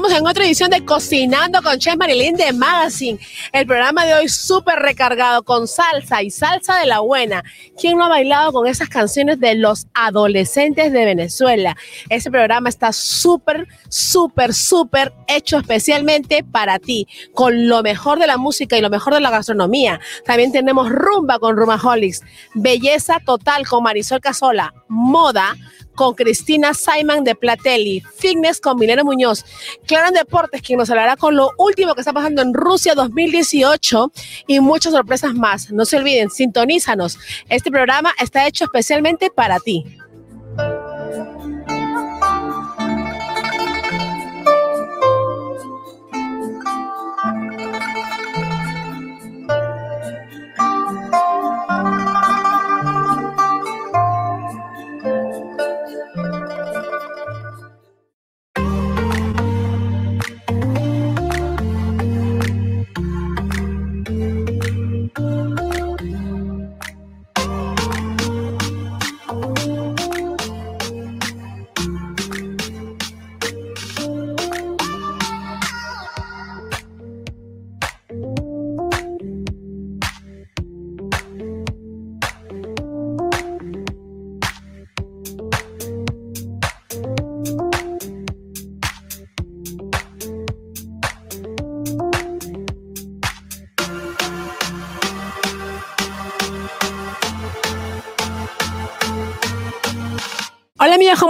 [0.00, 3.18] Estamos en otra edición de Cocinando con Chef Marilyn de Magazine.
[3.52, 7.44] El programa de hoy súper recargado con salsa y salsa de la buena.
[7.78, 11.76] ¿Quién no ha bailado con esas canciones de los adolescentes de Venezuela?
[12.08, 18.38] Ese programa está súper, súper, súper hecho especialmente para ti, con lo mejor de la
[18.38, 20.00] música y lo mejor de la gastronomía.
[20.24, 22.22] También tenemos rumba con Rumaholics,
[22.54, 25.54] belleza total con Marisol Casola, moda
[25.94, 29.44] con Cristina Simon de Platelli, Fitness con Milena Muñoz,
[29.86, 34.12] Clara Deportes, quien nos hablará con lo último que está pasando en Rusia 2018
[34.46, 35.70] y muchas sorpresas más.
[35.70, 37.18] No se olviden, sintonízanos.
[37.48, 39.84] Este programa está hecho especialmente para ti.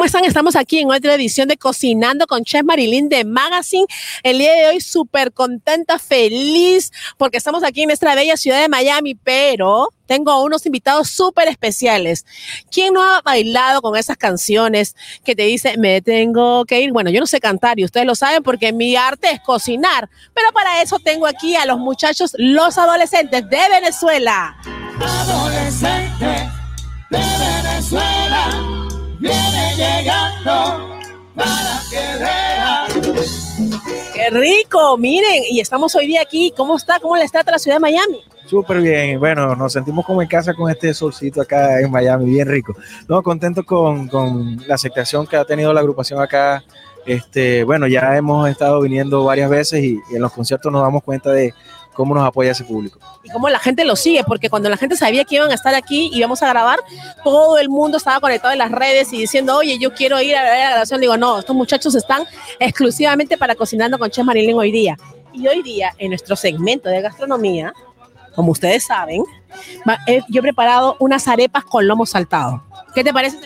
[0.01, 0.25] ¿Cómo están?
[0.25, 3.85] Estamos aquí en otra edición de Cocinando con Chef Marilyn de Magazine.
[4.23, 8.71] El día de hoy súper contenta, feliz, porque estamos aquí en nuestra bella ciudad de
[8.71, 12.25] Miami, pero tengo unos invitados súper especiales.
[12.71, 16.93] ¿Quién no ha bailado con esas canciones que te dice, me tengo que ir?
[16.93, 20.51] Bueno, yo no sé cantar y ustedes lo saben porque mi arte es cocinar, pero
[20.55, 24.57] para eso tengo aquí a los muchachos, los adolescentes de Venezuela.
[24.99, 26.49] Adolescente
[27.11, 28.30] de Venezuela
[29.21, 30.99] viene llegando
[31.35, 32.87] para que vea.
[34.15, 34.97] ¡Qué rico!
[34.99, 36.53] Miren, y estamos hoy día aquí.
[36.57, 36.99] ¿Cómo está?
[36.99, 38.25] ¿Cómo le está a la ciudad de Miami?
[38.47, 42.49] Súper bien, bueno, nos sentimos como en casa con este solcito acá en Miami, bien
[42.49, 42.75] rico.
[43.07, 46.65] No, contento con, con la aceptación que ha tenido la agrupación acá.
[47.07, 51.05] Este, bueno, ya hemos estado viniendo varias veces y, y en los conciertos nos damos
[51.05, 51.55] cuenta de
[51.95, 52.99] cómo nos apoya ese público.
[53.23, 55.75] Y cómo la gente lo sigue, porque cuando la gente sabía que iban a estar
[55.75, 56.79] aquí y íbamos a grabar,
[57.25, 60.43] todo el mundo estaba conectado en las redes y diciendo, oye, yo quiero ir a
[60.43, 61.01] ver la grabación.
[61.01, 62.25] Digo, no, estos muchachos están
[62.59, 64.97] exclusivamente para Cocinando con Chef Marilyn hoy día.
[65.33, 67.73] Y hoy día, en nuestro segmento de gastronomía,
[68.35, 69.23] como ustedes saben,
[70.07, 72.65] eh, yo he preparado unas arepas con lomo saltado.
[72.95, 73.39] ¿Qué te parece?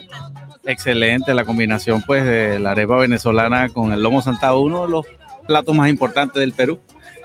[0.65, 5.07] Excelente la combinación pues de la arepa venezolana con el lomo saltado, uno de los
[5.47, 6.81] platos más importantes del Perú.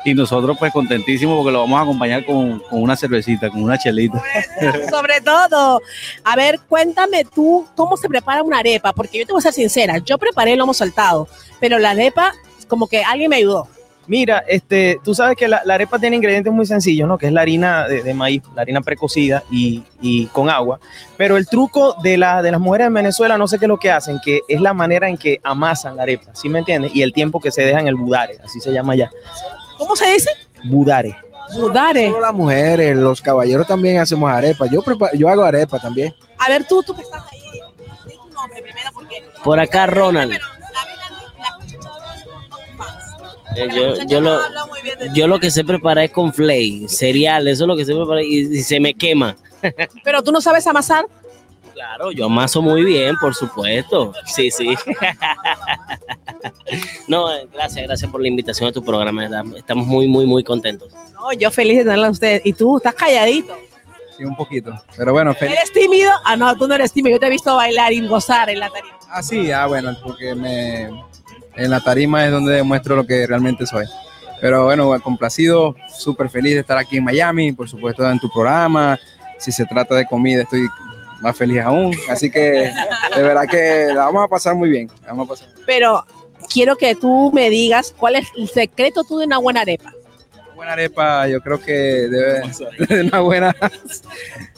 [0.05, 3.77] Y nosotros pues contentísimos porque lo vamos a acompañar con, con una cervecita, con una
[3.77, 4.21] chelita.
[4.89, 5.81] Sobre todo,
[6.23, 9.53] a ver, cuéntame tú cómo se prepara una arepa, porque yo te voy a ser
[9.53, 11.27] sincera, yo preparé el lomo saltado,
[11.59, 12.33] pero la arepa,
[12.67, 13.67] como que alguien me ayudó.
[14.09, 17.19] Mira, este, tú sabes que la, la arepa tiene ingredientes muy sencillos, ¿no?
[17.19, 20.79] Que es la harina de, de maíz, la harina precocida y, y con agua.
[21.15, 23.77] Pero el truco de, la, de las mujeres en Venezuela, no sé qué es lo
[23.77, 26.95] que hacen, que es la manera en que amasan la arepa, ¿sí me entiendes?
[26.95, 29.11] Y el tiempo que se deja en el budare, así se llama ya.
[29.79, 30.29] ¿Cómo se dice?
[30.65, 31.17] Budare.
[31.55, 32.09] Budare.
[32.09, 34.67] Solo las mujeres, los caballeros también hacemos arepa.
[34.67, 36.13] Yo, prepa- yo hago arepa también.
[36.37, 37.41] A ver, tú, tú que estás ahí,
[38.05, 39.23] di tu nombre primero, porque...
[39.43, 40.33] Por acá, Ronald.
[43.55, 45.11] Eh, yo, yo, lo, habla muy bien de ti.
[45.15, 48.23] yo lo que sé preparar es con flay, cereal, eso es lo que sé preparar
[48.23, 49.35] y, y se me quema.
[50.03, 51.05] Pero tú no sabes amasar.
[51.79, 54.11] Claro, yo amaso muy bien, por supuesto.
[54.25, 54.67] Sí, sí.
[57.07, 59.21] no, eh, gracias, gracias por la invitación a tu programa.
[59.21, 59.45] ¿verdad?
[59.55, 60.93] Estamos muy, muy, muy contentos.
[61.13, 62.41] No, yo feliz de tenerla a ustedes.
[62.43, 63.55] Y tú, estás calladito.
[64.17, 64.73] Sí, un poquito.
[64.97, 65.55] Pero bueno, feliz.
[65.55, 66.11] ¿Eres tímido?
[66.25, 67.15] Ah, no, tú no eres tímido.
[67.15, 68.97] Yo te he visto bailar y gozar en la tarima.
[69.09, 70.89] Ah, sí, ah, bueno, porque me,
[71.55, 73.85] en la tarima es donde demuestro lo que realmente soy.
[74.41, 78.99] Pero bueno, complacido, súper feliz de estar aquí en Miami, por supuesto en tu programa.
[79.37, 80.67] Si se trata de comida, estoy
[81.21, 81.95] más feliz aún.
[82.09, 82.71] Así que
[83.15, 84.89] de verdad que la vamos a pasar muy bien.
[85.01, 85.49] la Vamos a pasar.
[85.65, 86.05] Pero
[86.51, 89.93] quiero que tú me digas cuál es el secreto tú de una buena arepa.
[90.33, 92.41] Una buena arepa, yo creo que debe
[92.87, 93.55] de una buena,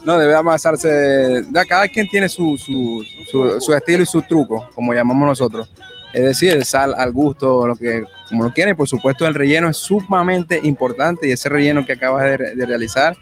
[0.04, 1.44] no debe amasarse.
[1.52, 5.70] ya Cada quien tiene su, su, su, su estilo y su truco, como llamamos nosotros.
[6.14, 8.76] Es decir, el sal al gusto, lo que como lo quieren.
[8.76, 13.16] Por supuesto, el relleno es sumamente importante y ese relleno que acabas de, de realizar,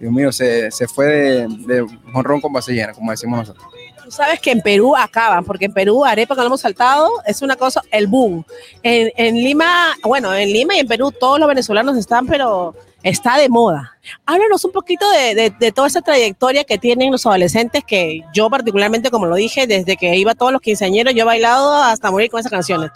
[0.00, 3.66] Dios mío, se, se fue de, de jonrón con base llena, como decimos nosotros.
[4.04, 7.42] Tú sabes que en Perú acaban, porque en Perú arepa que lo hemos saltado es
[7.42, 8.42] una cosa, el boom.
[8.82, 13.36] En, en Lima, bueno, en Lima y en Perú todos los venezolanos están, pero está
[13.36, 13.96] de moda.
[14.24, 18.48] Háblanos un poquito de, de- de toda esa trayectoria que tienen los adolescentes, que yo
[18.48, 22.10] particularmente, como lo dije, desde que iba a todos los quinceañeros, yo he bailado hasta
[22.10, 22.90] morir con esas canciones.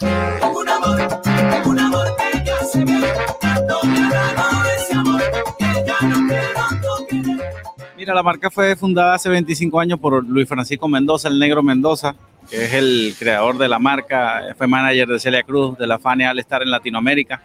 [8.03, 12.13] Mira, la marca fue fundada hace 25 años por Luis Francisco Mendoza, el negro Mendoza,
[12.49, 16.31] que es el creador de la marca, fue manager de Celia Cruz, de la Fania
[16.31, 17.41] All Star en Latinoamérica.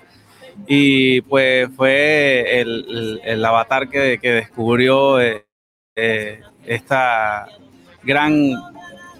[0.66, 5.46] Y pues fue el, el- avatar que, que descubrió eh,
[5.94, 7.46] eh, esta
[8.02, 8.52] gran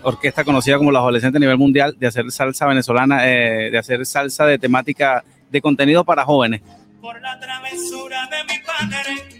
[0.02, 4.04] orquesta conocida como los adolescentes a nivel mundial de hacer salsa venezolana, eh, de hacer
[4.06, 6.62] salsa de temática de contenido para jóvenes.
[7.00, 9.37] Por la travesura de mi padre,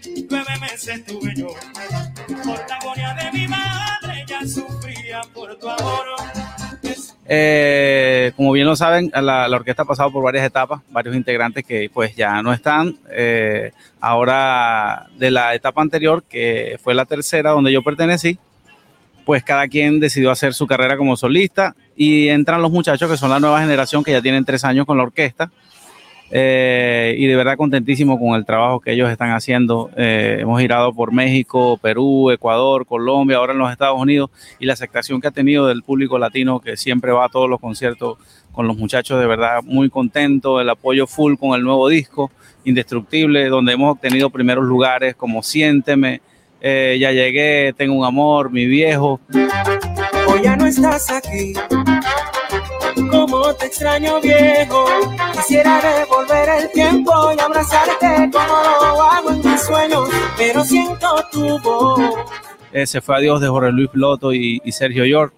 [8.35, 11.89] como bien lo saben, la, la orquesta ha pasado por varias etapas, varios integrantes que
[11.93, 12.97] pues ya no están.
[13.11, 18.39] Eh, ahora de la etapa anterior, que fue la tercera donde yo pertenecí,
[19.25, 23.29] pues cada quien decidió hacer su carrera como solista y entran los muchachos que son
[23.29, 25.51] la nueva generación que ya tienen tres años con la orquesta.
[26.31, 29.89] Eh, y de verdad contentísimo con el trabajo que ellos están haciendo.
[29.95, 34.29] Eh, hemos girado por México, Perú, Ecuador, Colombia, ahora en los Estados Unidos
[34.59, 37.59] y la aceptación que ha tenido del público latino que siempre va a todos los
[37.59, 38.17] conciertos
[38.51, 42.31] con los muchachos, de verdad muy contento, el apoyo full con el nuevo disco,
[42.65, 46.21] Indestructible, donde hemos obtenido primeros lugares como Siénteme,
[46.61, 49.21] eh, Ya llegué, Tengo un amor, Mi viejo.
[50.27, 51.53] Hoy ya no estás aquí.
[53.11, 54.85] Como te extraño viejo,
[55.33, 61.59] quisiera devolver el tiempo y abrazarte como lo hago en mis sueños, pero siento tu
[61.59, 61.99] voz.
[62.71, 65.33] Eh, se fue Adiós de Jorge Luis Loto y, y Sergio York.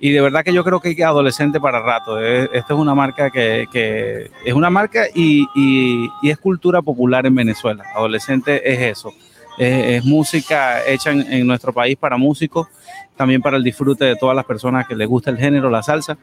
[0.00, 2.20] Y de verdad que yo creo que hay adolescente para rato.
[2.20, 6.82] Eh, Esta es una marca que, que es una marca y, y- y es cultura
[6.82, 7.84] popular en Venezuela.
[7.94, 9.12] Adolescente es eso.
[9.58, 12.66] Es, es música hecha en, en nuestro país para músicos,
[13.16, 16.18] también para el disfrute de todas las personas que les gusta el género, la salsa.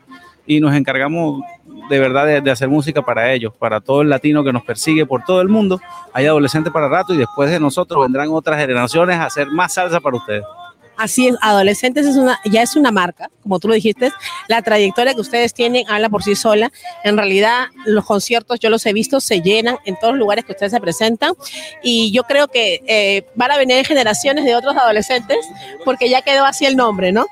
[0.50, 1.44] Y nos encargamos
[1.92, 5.24] de verdad de, hacer música para ellos, para todo el latino que nos persigue por
[5.24, 5.80] todo el mundo.
[6.12, 10.00] Hay adolescente para rato y después de nosotros vendrán otras generaciones a hacer más salsa
[10.00, 10.44] para ustedes.
[11.00, 14.12] Así es, Adolescentes es una, ya es una marca, como tú lo dijiste,
[14.50, 16.72] la trayectoria que ustedes tienen habla por sí sola.
[17.06, 20.52] En realidad, los conciertos, yo los he visto, se llenan en todos los lugares que
[20.52, 21.34] ustedes se presentan
[21.82, 25.38] y yo creo que eh, van a venir generaciones de otros adolescentes
[25.86, 27.26] porque ya quedó así el nombre, ¿no?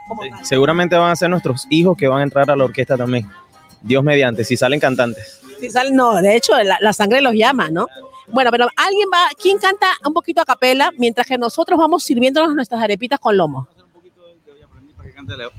[0.44, 3.30] Seguramente van a ser nuestros hijos que van a entrar a la orquesta también.
[3.82, 5.42] Dios mediante, si salen cantantes.
[5.60, 7.88] Si salen- no, de hecho, la, la sangre los llama, ¿no?
[8.28, 12.54] Bueno, pero alguien va, ¿quién canta un poquito a capela mientras que nosotros vamos sirviéndonos
[12.54, 13.68] nuestras arepitas con lomo?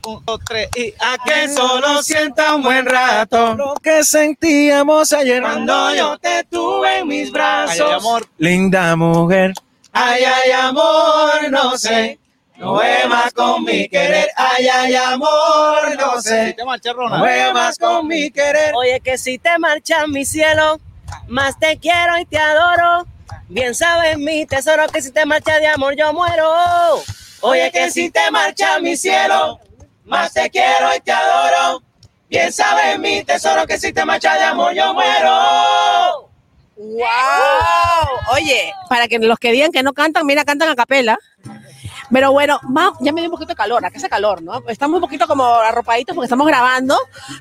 [0.07, 5.43] Un, dos, tres y A que solo sienta un buen rato Lo que sentíamos ayer
[5.43, 8.03] cuando yo te tuve en mis brazos.
[8.39, 9.53] Linda mujer.
[9.93, 12.19] Ay, ay, amor, no sé.
[12.57, 12.75] No
[13.09, 14.29] más con mi querer.
[14.37, 16.55] Ay, ay, amor, no sé.
[16.55, 17.19] te marcha, Rona.
[17.19, 18.75] No más con mi querer.
[18.75, 20.81] Oye, que si te marchas mi cielo,
[21.27, 23.07] más te quiero y te adoro.
[23.49, 26.51] Bien sabes mi tesoro que si te marchas de amor yo muero.
[27.41, 29.61] Oye, que si te marcha mi cielo,
[30.05, 31.83] más te quiero y te adoro.
[32.29, 36.29] Bien sabes mi tesoro que si te marcha de amor yo muero.
[36.77, 37.09] ¡Wow!
[38.33, 41.19] Oye, para que los que digan que no cantan, mira, cantan a capela.
[42.11, 42.61] Pero bueno,
[43.01, 44.63] ya me dio un poquito de calor, acá hace calor, ¿no?
[44.69, 46.97] Estamos un poquito como arropaditos porque estamos grabando,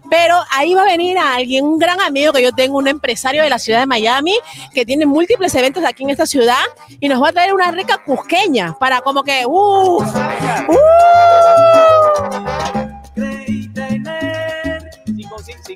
[0.10, 3.50] pero ahí va a venir alguien, un gran amigo que yo tengo, un empresario de
[3.50, 4.36] la ciudad de Miami,
[4.74, 6.64] que tiene múltiples eventos aquí en esta ciudad
[7.00, 10.04] y nos va a traer una rica cusqueña para como que, ¡uh!
[10.04, 10.04] ¡uh!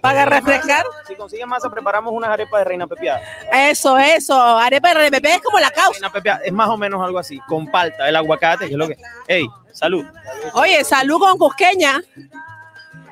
[0.01, 0.83] Para refrescar.
[1.07, 3.21] Si consiguen masa, preparamos unas arepas de reina pepiada.
[3.51, 5.93] Eso, eso, arepa de RPP es como la causa.
[5.93, 8.87] Reina pepiada es más o menos algo así, con palta, el aguacate, que es lo
[8.87, 8.97] que.
[9.27, 9.47] ¡Ey!
[9.71, 10.05] ¡Salud!
[10.53, 12.01] Oye, salud con Cusqueña.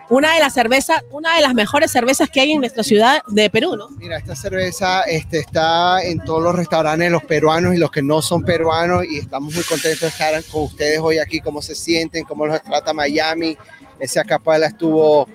[0.10, 3.48] Una de las cervezas, una de las mejores cervezas que hay en nuestra ciudad de
[3.51, 3.89] Perú, ¿no?
[3.91, 8.19] Mira, esta cerveza este, está en todos los restaurantes, los peruanos y los que no
[8.24, 12.25] son peruanos, y estamos muy contentos de estar con ustedes hoy aquí, cómo se sienten,
[12.25, 13.55] cómo los trata Miami.
[14.00, 15.27] Esa capela estuvo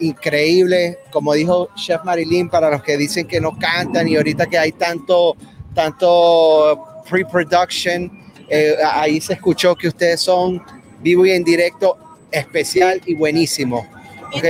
[0.00, 4.58] increíble, como dijo Chef Marilyn, para los que dicen que no cantan y ahorita que
[4.58, 5.36] hay tanto,
[5.74, 8.10] tanto pre-production,
[8.48, 10.62] eh, ahí se escuchó que ustedes son
[11.00, 11.96] vivo y en directo,
[12.30, 13.86] especial y buenísimo.
[14.34, 14.44] ¿ok?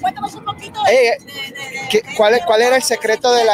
[0.00, 1.16] Cuéntanos un poquito Eh,
[1.90, 3.52] ¿Qué- cuál, es- ¿Cuál era el secreto de la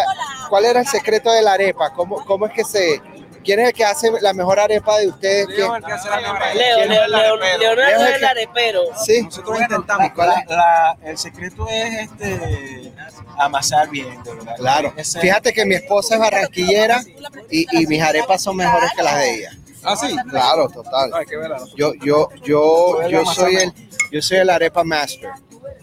[0.51, 1.93] cuál era el secreto de la arepa?
[1.95, 3.01] ¿Cómo, cómo es que se
[3.45, 5.47] ¿Quién es el que hace la mejor arepa de ustedes?
[5.47, 5.59] ¿Quién?
[5.59, 8.81] Leo, Leo, Leo, Leonardo Leo es es el que- arepero.
[9.05, 9.23] Sí.
[9.23, 12.93] Nosotros intentamos, la- la- el secreto es este
[13.39, 14.57] amasar bien, de verdad.
[14.57, 14.93] Claro.
[14.97, 17.03] Ese- Fíjate que mi esposa es barranquillera
[17.51, 19.51] y, y mis arepas son mejores que las de ella.
[19.87, 20.17] Ah, sí.
[20.31, 21.11] Claro, total.
[21.15, 21.59] Ay, qué verdad.
[21.77, 23.73] Yo, yo, yo, yo soy el,
[24.11, 25.31] yo soy el arepa master.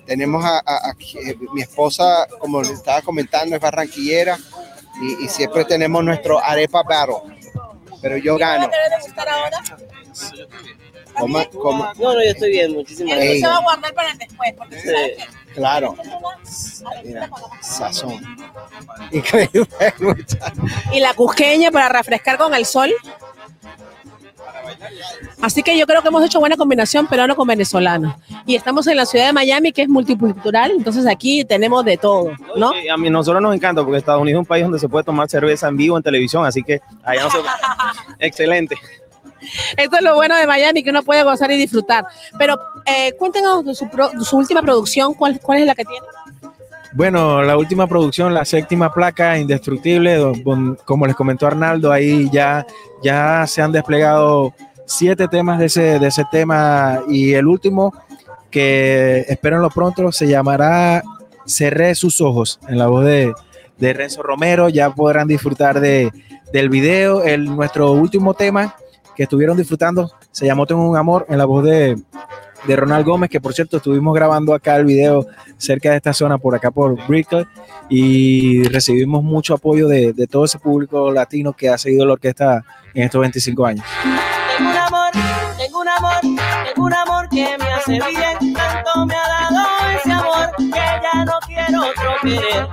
[0.07, 0.61] Tenemos a,
[1.53, 4.37] mi esposa, como le estaba comentando, es barranquillera
[5.01, 7.15] y, y siempre tenemos nuestro arepa battle.
[8.01, 8.69] Pero yo gano.
[11.17, 13.49] Coma- coma- No, no, yo estoy bien, muchísimas gracias.
[13.49, 15.23] va a guardar para después, porque Sí.
[15.53, 15.95] claro.
[17.03, 17.29] Mira,
[17.61, 18.21] sazón.
[19.11, 19.67] Increíble.
[20.93, 22.91] y la cusqueña para refrescar con el sol.
[25.41, 28.17] Así que yo creo que hemos hecho buena combinación peruano con venezolano.
[28.45, 32.31] Y estamos en la ciudad de Miami, que es multicultural, entonces aquí tenemos de todo,
[32.55, 32.71] ¿no?
[32.71, 35.03] Sí, a mí nosotros nos encanta porque Estados Unidos es un país donde se puede
[35.03, 37.37] tomar cerveza en vivo en televisión, así que allá no se...
[38.19, 38.75] Excelente.
[39.75, 42.05] Esto es lo bueno de Miami, que uno puede gozar y disfrutar.
[42.37, 45.83] Pero eh, cuéntenos de su, pro- de su última producción, ¿cuál, ¿cuál es la que
[45.83, 46.05] tiene?
[46.93, 50.33] Bueno, la última producción, la séptima placa, Indestructible,
[50.83, 52.65] como les comentó Arnaldo, ahí ya,
[53.01, 54.53] ya se han desplegado
[54.85, 57.93] siete temas de ese, de ese tema y el último,
[58.49, 61.01] que espérenlo pronto, se llamará
[61.45, 63.33] Cerré sus ojos, en la voz de,
[63.77, 66.11] de Renzo Romero, ya podrán disfrutar de,
[66.51, 67.23] del video.
[67.23, 68.75] El, nuestro último tema
[69.15, 71.97] que estuvieron disfrutando se llamó Tengo un amor, en la voz de,
[72.65, 75.25] de Ronald Gómez, que por cierto estuvimos grabando acá el video
[75.57, 77.47] cerca de esta zona, por acá por Brickell,
[77.89, 82.63] y recibimos mucho apoyo de, todo ese público latino que ha seguido la orquesta
[82.93, 83.85] en estos 25 años.
[84.57, 85.11] Tengo un amor,
[85.57, 88.53] tengo un amor, tengo un amor que me hace bien.
[88.53, 92.67] Tanto me ha dado ese amor que ya no quiero otro querer.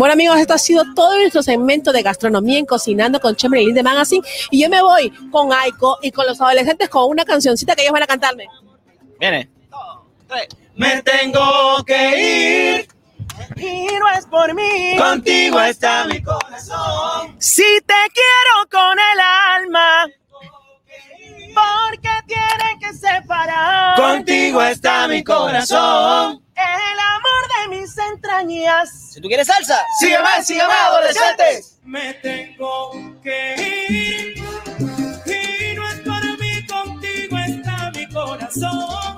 [0.00, 3.82] Bueno, amigos, esto ha sido todo nuestro segmento de gastronomía en Cocinando con Marilyn de
[3.82, 4.26] Magazine.
[4.50, 7.92] Y yo me voy con Aiko y con los adolescentes con una cancioncita que ellos
[7.92, 8.46] van a cantarme.
[9.18, 9.50] Viene.
[10.74, 12.88] Me tengo que ir,
[13.56, 14.96] Y no es por mí.
[14.96, 17.36] contigo está mi corazón.
[17.38, 19.20] Si te quiero con el
[19.60, 20.06] alma.
[21.52, 23.96] Porque tienen que separar.
[23.96, 26.39] Contigo está mi corazón.
[27.70, 29.12] Mis entrañas.
[29.12, 29.84] Si tú quieres salsa.
[30.00, 31.78] Sígueme, sígueme, adolescentes.
[31.84, 32.90] Me tengo
[33.22, 33.54] que
[33.88, 34.34] ir
[35.24, 39.16] y no es por mí, contigo está mi corazón.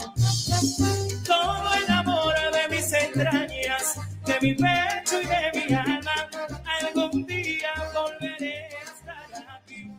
[1.24, 6.28] Todo el amor de mis entrañas, de mi pecho y de mi alma,
[6.82, 9.90] algún día volveré a estar aquí.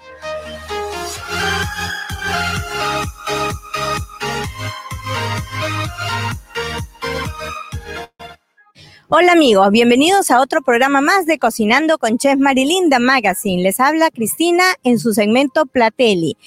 [9.07, 13.61] Hola amigos, bienvenidos a otro programa más de Cocinando con Chef Marilinda Magazine.
[13.61, 16.37] Les habla Cristina en su segmento Platelli.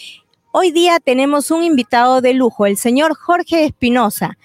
[0.50, 4.38] Hoy día tenemos un invitado de lujo, el señor Jorge Espinosa,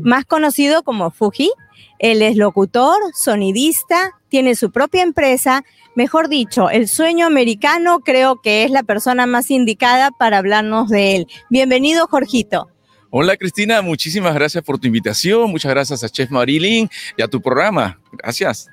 [0.00, 1.50] más conocido como Fuji.
[1.98, 5.64] Él es locutor, sonidista, tiene su propia empresa.
[5.94, 11.16] Mejor dicho, el sueño americano creo que es la persona más indicada para hablarnos de
[11.16, 11.26] él.
[11.48, 12.68] Bienvenido, Jorgito.
[13.10, 17.40] Hola Cristina, muchísimas gracias por tu invitación, muchas gracias a Chef Marilyn y a tu
[17.40, 18.00] programa.
[18.12, 18.68] Gracias.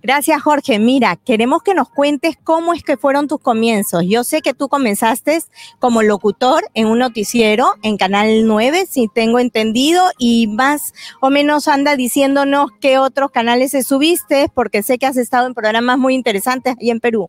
[0.00, 0.78] Gracias, Jorge.
[0.78, 4.04] Mira, queremos que nos cuentes cómo es que fueron tus comienzos.
[4.06, 5.40] Yo sé que tú comenzaste
[5.80, 11.66] como locutor en un noticiero en Canal 9, si tengo entendido, y más o menos
[11.66, 16.14] anda diciéndonos qué otros canales se subiste, porque sé que has estado en programas muy
[16.14, 17.28] interesantes ahí en Perú.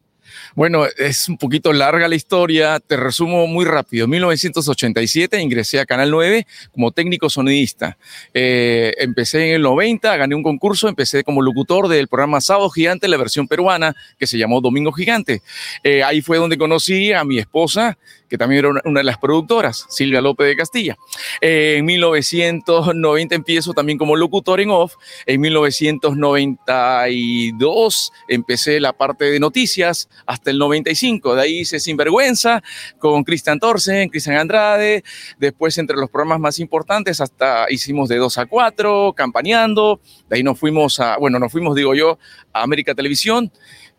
[0.56, 4.06] Bueno, es un poquito larga la historia, te resumo muy rápido.
[4.06, 7.98] En 1987 ingresé a Canal 9 como técnico sonidista.
[8.34, 13.08] Eh, empecé en el 90, gané un concurso, empecé como locutor del programa Sábado Gigante,
[13.08, 15.42] la versión peruana, que se llamó Domingo Gigante.
[15.84, 17.98] Eh, ahí fue donde conocí a mi esposa,
[18.30, 20.98] que también era una, de las productoras, Silvia López de Castilla.
[21.42, 24.96] Eh, en 1990 empiezo también como locutor en off.
[25.26, 31.36] En 1992 empecé la parte de noticias hasta el 95.
[31.36, 32.62] De ahí hice Sinvergüenza
[33.00, 35.04] con Cristian Torsen, Cristian Andrade.
[35.40, 40.02] Después, entre los programas más importantes, hasta hicimos de 2 a 4, campañando.
[40.30, 42.20] De ahí nos fuimos bueno, nos fuimos, digo yo,
[42.54, 43.52] a América Televisión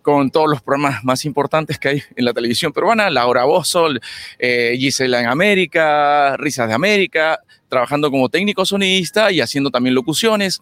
[0.02, 4.00] con todos los programas más importantes que hay en la televisión peruana, Laura Bossol,
[4.38, 7.40] eh, Gisela en América, Risas de América,
[7.70, 10.60] trabajando como técnico sonidista y haciendo también locuciones,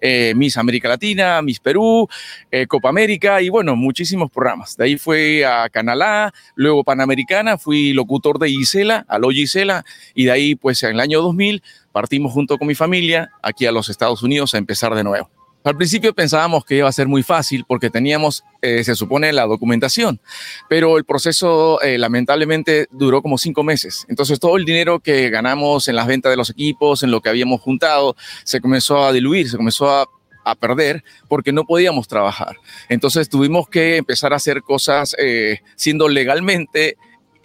[0.00, 2.08] eh, Miss América Latina, Miss Perú,
[2.50, 4.76] eh, Copa América y bueno, muchísimos programas.
[4.76, 10.24] De ahí fui a Canal A, luego Panamericana, fui locutor de Gisela, Aló Gisela, y
[10.24, 11.62] de ahí pues en el año 2000
[11.92, 15.35] partimos junto con mi familia aquí a los Estados Unidos a empezar de nuevo.
[15.66, 19.46] Al principio pensábamos que iba a ser muy fácil porque teníamos, eh, se supone, la
[19.46, 20.20] documentación,
[20.68, 24.06] pero el proceso eh, lamentablemente duró como cinco meses.
[24.08, 27.30] Entonces todo el dinero que ganamos en las ventas de los equipos, en lo que
[27.30, 30.06] habíamos juntado, se comenzó a diluir, se comenzó a,
[30.44, 32.54] a perder porque no podíamos trabajar.
[32.88, 36.96] Entonces tuvimos que empezar a hacer cosas eh, siendo legalmente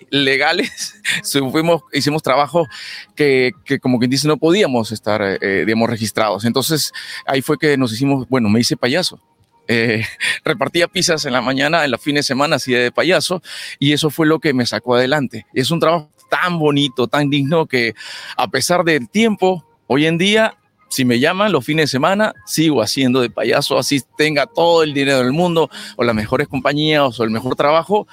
[0.10, 1.02] legales,
[1.52, 2.68] fuimos, hicimos trabajo
[3.16, 6.46] que, que, como quien dice, no podíamos estar, eh, digamos, registrados.
[6.46, 6.92] Entonces,
[7.26, 9.20] ahí fue que nos hicimos, bueno, me hice payaso.
[9.68, 10.04] Eh,
[10.44, 13.42] repartía pizzas en la mañana, en los fines de semana, así de payaso,
[13.80, 15.46] y eso fue lo que me sacó adelante.
[15.54, 17.94] Es un trabajo tan bonito, tan digno, que
[18.38, 20.58] a pesar del tiempo, hoy en día
[20.92, 24.94] si me llaman los fines de semana, sigo haciendo de payaso, así tenga todo el
[24.94, 28.08] dinero del mundo o las mejores compañías o el mejor trabajo,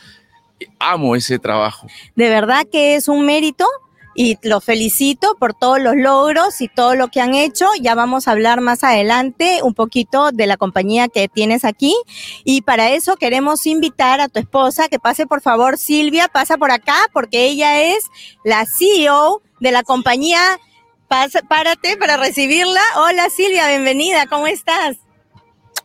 [0.79, 1.87] amo ese trabajo.
[2.15, 3.67] De verdad que es un mérito
[4.15, 7.67] y los felicito por todos los logros y todo lo que han hecho.
[7.81, 11.95] Ya vamos a hablar más adelante un poquito de la compañía que tienes aquí.
[12.43, 16.73] Y para eso queremos invitar a tu esposa que pase, por favor, Silvia, pasa por
[16.73, 18.07] acá porque ella es
[18.43, 20.41] la CEO de la compañía.
[21.07, 22.83] Pasa, párate para recibirla.
[22.97, 24.97] Hola Silvia, bienvenida, ¿cómo estás?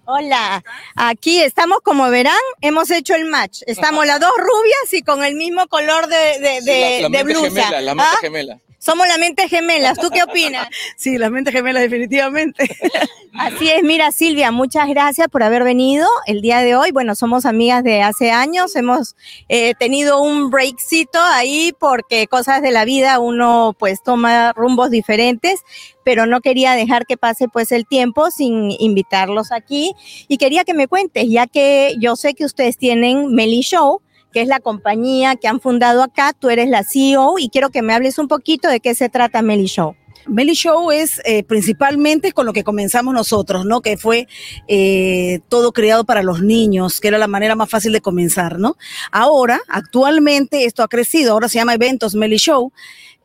[0.06, 0.62] Hola,
[0.96, 3.62] aquí estamos como verán, hemos hecho el match.
[3.68, 7.18] Estamos las dos rubias y con el mismo color de, de, Sí, de- la, la
[7.18, 7.42] de blusa.
[7.44, 8.18] gemela, la ¿Ah?
[8.20, 8.60] gemela.
[8.84, 9.98] Somos la mente gemelas.
[9.98, 10.68] ¿Tú qué opinas?
[10.98, 12.70] Sí, las mentes gemelas definitivamente.
[13.34, 16.92] Así es, mira Silvia, muchas gracias por haber venido el día de hoy.
[16.92, 19.16] Bueno, somos amigas de hace años, hemos
[19.50, 25.62] eh, tenido un breakcito ahí porque cosas de la vida uno pues toma rumbos diferentes,
[26.04, 29.94] pero no quería dejar que pase pues el tiempo sin invitarlos aquí
[30.28, 34.02] y quería que me cuentes, ya que yo sé que ustedes tienen Meli Show,
[34.34, 37.82] que es la compañía que han fundado acá, tú eres la CEO y quiero que
[37.82, 39.96] me hables un poquito de qué se trata Meli Show.
[40.28, 43.82] Meli Show es eh, principalmente con lo que comenzamos nosotros, ¿no?
[43.82, 44.28] Que fue
[44.68, 48.78] eh, todo creado para los niños, que era la manera más fácil de comenzar, ¿no?
[49.12, 52.72] Ahora, actualmente, esto ha crecido, ahora se llama Eventos Meli Show,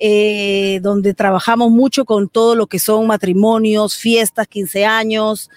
[0.00, 5.50] eh, donde trabajamos mucho con todo lo que son matrimonios, fiestas, 15 años,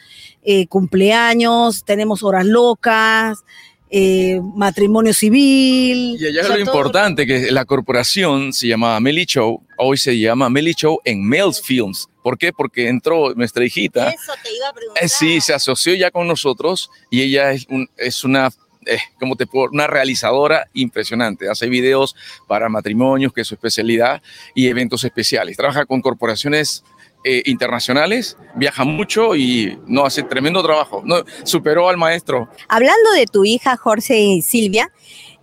[0.70, 3.44] cumpleaños, tenemos horas locas,
[3.92, 6.18] eh, matrimonio civil.
[6.20, 9.98] Y allá o sea, lo todo- importante, que la corporación se llamaba Melly Show, hoy
[9.98, 12.08] se llama Melly Show en Males Films.
[12.24, 12.54] ¿Por qué?
[12.54, 14.10] Porque entró nuestra hijita.
[14.10, 15.04] Eso te iba a preguntar.
[15.04, 18.48] Eh, sí, se asoció ya con nosotros y ella es, un- es una,
[18.86, 19.70] eh, ¿cómo te puedo?
[19.72, 21.50] Una realizadora impresionante.
[21.50, 22.16] Hace videos
[22.48, 24.22] para matrimonios, que es su especialidad,
[24.56, 25.58] y eventos especiales.
[25.58, 26.84] Trabaja con corporaciones
[27.24, 31.02] eh, internacionales, viaja mucho y no hace tremendo trabajo.
[31.06, 32.50] No, superó al maestro.
[32.68, 34.92] Hablando de tu hija Jorge y Silvia,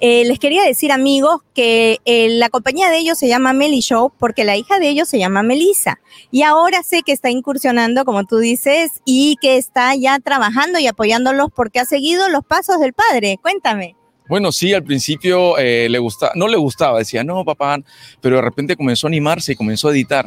[0.01, 4.13] eh, les quería decir amigos que eh, la compañía de ellos se llama Meli Show
[4.17, 5.99] porque la hija de ellos se llama Melissa.
[6.31, 10.87] Y ahora sé que está incursionando, como tú dices, y que está ya trabajando y
[10.87, 13.39] apoyándolos porque ha seguido los pasos del padre.
[13.43, 13.97] Cuéntame.
[14.29, 17.79] Bueno, sí, al principio eh, le gustaba, no le gustaba, decía, no, papá,
[18.21, 20.27] pero de repente comenzó a animarse y comenzó a editar.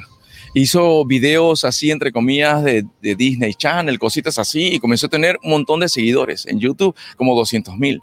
[0.53, 5.37] Hizo videos así, entre comillas, de, de Disney Channel, cositas así, y comenzó a tener
[5.43, 8.01] un montón de seguidores en YouTube, como 200 mil.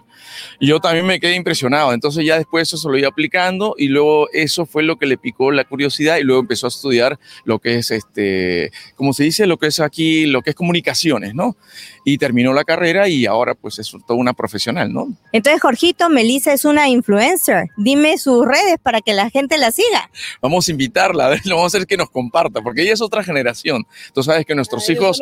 [0.61, 1.93] Yo también me quedé impresionado.
[1.93, 5.19] Entonces ya después eso se lo iba aplicando y luego eso fue lo que le
[5.19, 9.47] picó la curiosidad y luego empezó a estudiar lo que es, este, como se dice,
[9.47, 11.57] lo que es aquí, lo que es comunicaciones, ¿no?
[12.05, 15.09] Y terminó la carrera y ahora pues es toda una profesional, ¿no?
[15.33, 17.69] Entonces, Jorgito, Melissa es una influencer.
[17.77, 20.11] Dime sus redes para que la gente la siga.
[20.41, 23.01] Vamos a invitarla, a ver, lo vamos a hacer que nos comparta, porque ella es
[23.01, 23.87] otra generación.
[24.15, 25.21] Tú sabes que nuestros hijos,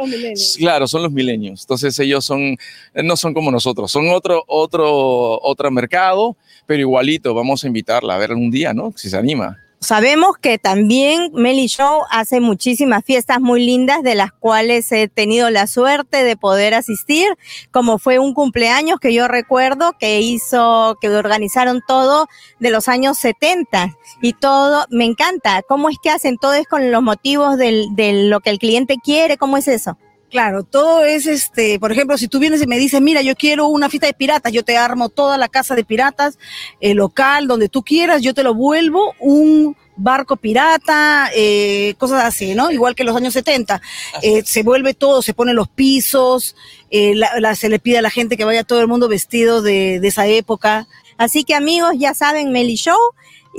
[0.58, 1.62] claro, son los milenios.
[1.62, 2.56] Entonces ellos son,
[2.94, 8.18] no son como nosotros, son otro, otro, otro mercado, pero igualito, vamos a invitarla a
[8.18, 8.92] ver un día, ¿no?
[8.96, 9.58] Si se anima.
[9.78, 15.50] Sabemos que también Meli Show hace muchísimas fiestas muy lindas de las cuales he tenido
[15.50, 17.28] la suerte de poder asistir,
[17.70, 22.26] como fue un cumpleaños que yo recuerdo que hizo, que organizaron todo
[22.58, 25.62] de los años 70 y todo, me encanta.
[25.68, 28.96] ¿Cómo es que hacen todo es con los motivos del, de lo que el cliente
[28.96, 29.36] quiere?
[29.36, 29.98] ¿Cómo es eso?
[30.30, 33.68] Claro, todo es este, por ejemplo, si tú vienes y me dices, mira, yo quiero
[33.68, 36.36] una fiesta de piratas, yo te armo toda la casa de piratas,
[36.80, 42.54] el local, donde tú quieras, yo te lo vuelvo un barco pirata, eh, cosas así,
[42.54, 42.70] ¿no?
[42.72, 43.80] Igual que los años 70.
[44.20, 46.56] Eh, se vuelve todo, se ponen los pisos,
[46.90, 49.62] eh, la- la- se le pide a la gente que vaya todo el mundo vestido
[49.62, 50.86] de, de esa época.
[51.18, 52.98] Así que amigos, ya saben Meli Show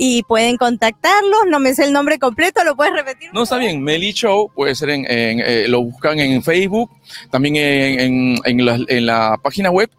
[0.00, 1.40] y pueden contactarlos.
[1.48, 3.30] No me sé el nombre completo, ¿lo puedes repetir?
[3.32, 3.82] No, está bien.
[3.82, 6.90] Meli Show puede ser en, en, eh, lo buscan en Facebook,
[7.30, 9.90] también en, en- la, en la página web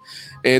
[0.43, 0.59] eh,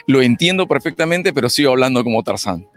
[0.08, 2.68] Lo entiendo perfectamente, pero sigo hablando como Tarzán.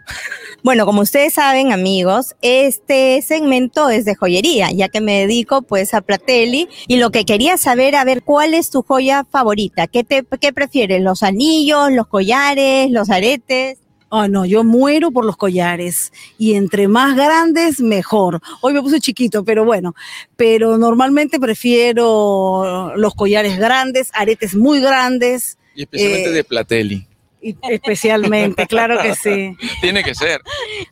[0.62, 5.94] Bueno, como ustedes saben, amigos, este segmento es de joyería, ya que me dedico pues
[5.94, 9.86] a Platelli y lo que quería saber, a ver, ¿cuál es tu joya favorita?
[9.86, 11.02] ¿Qué te qué prefieres?
[11.02, 13.78] ¿Los anillos, los collares, los aretes?
[14.18, 16.10] Oh, no, yo muero por los collares.
[16.38, 18.40] Y entre más grandes, mejor.
[18.62, 19.94] Hoy me puse chiquito, pero bueno.
[20.36, 25.58] Pero normalmente prefiero los collares grandes, aretes muy grandes.
[25.74, 27.06] Y especialmente Eh, de Platelli.
[27.42, 29.54] y especialmente, claro que sí.
[29.82, 30.40] Tiene que ser.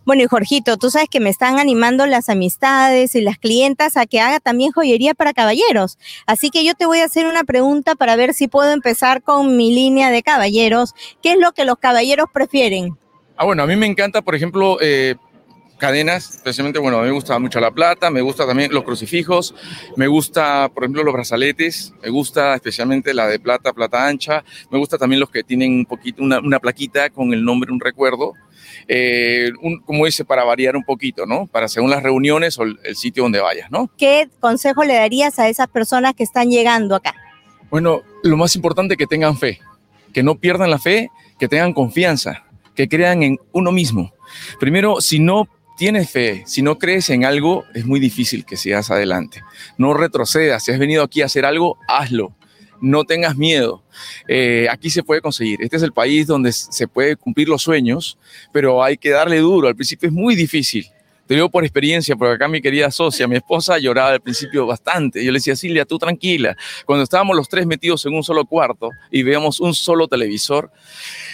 [0.04, 4.04] Bueno, y Jorgito, tú sabes que me están animando las amistades y las clientas a
[4.04, 5.96] que haga también joyería para caballeros.
[6.26, 9.56] Así que yo te voy a hacer una pregunta para ver si puedo empezar con
[9.56, 10.92] mi línea de caballeros.
[11.22, 12.98] ¿Qué es lo que los caballeros prefieren?
[13.36, 15.16] Ah, bueno, a mí me encanta, por ejemplo, eh,
[15.78, 19.54] cadenas, especialmente, bueno, a mí me gusta mucho la plata, me gusta también los crucifijos,
[19.96, 24.78] me gusta, por ejemplo, los brazaletes, me gusta especialmente la de plata, plata ancha, me
[24.78, 28.34] gusta también los que tienen un poquito, una, una plaquita con el nombre, un recuerdo,
[28.86, 31.46] eh, un- como dice, para variar un poquito, ¿no?
[31.48, 33.90] Para según las reuniones o el, el sitio donde vayas, ¿no?
[33.98, 37.14] ¿Qué consejo le darías a esas personas que están llegando acá?
[37.68, 39.58] Bueno, lo más importante que tengan fe,
[40.12, 42.43] que no pierdan la fe, que tengan confianza,
[42.74, 44.12] que crean en uno mismo.
[44.58, 48.90] Primero, si no tienes fe, si no crees en algo, es muy difícil que sigas
[48.90, 49.42] adelante.
[49.78, 52.34] No retrocedas, si has venido aquí a hacer algo, hazlo.
[52.80, 53.82] No tengas miedo.
[54.28, 55.62] Eh, aquí se puede conseguir.
[55.62, 58.18] Este es el país donde se puede cumplir los sueños,
[58.52, 59.68] pero hay que darle duro.
[59.68, 60.86] Al principio es muy difícil.
[61.26, 65.24] Te digo por experiencia, porque acá mi querida socia, mi esposa, lloraba al principio bastante.
[65.24, 66.54] Yo le decía, Silvia, tú tranquila.
[66.84, 70.70] Cuando estábamos los tres metidos en un solo cuarto y veíamos un solo televisor,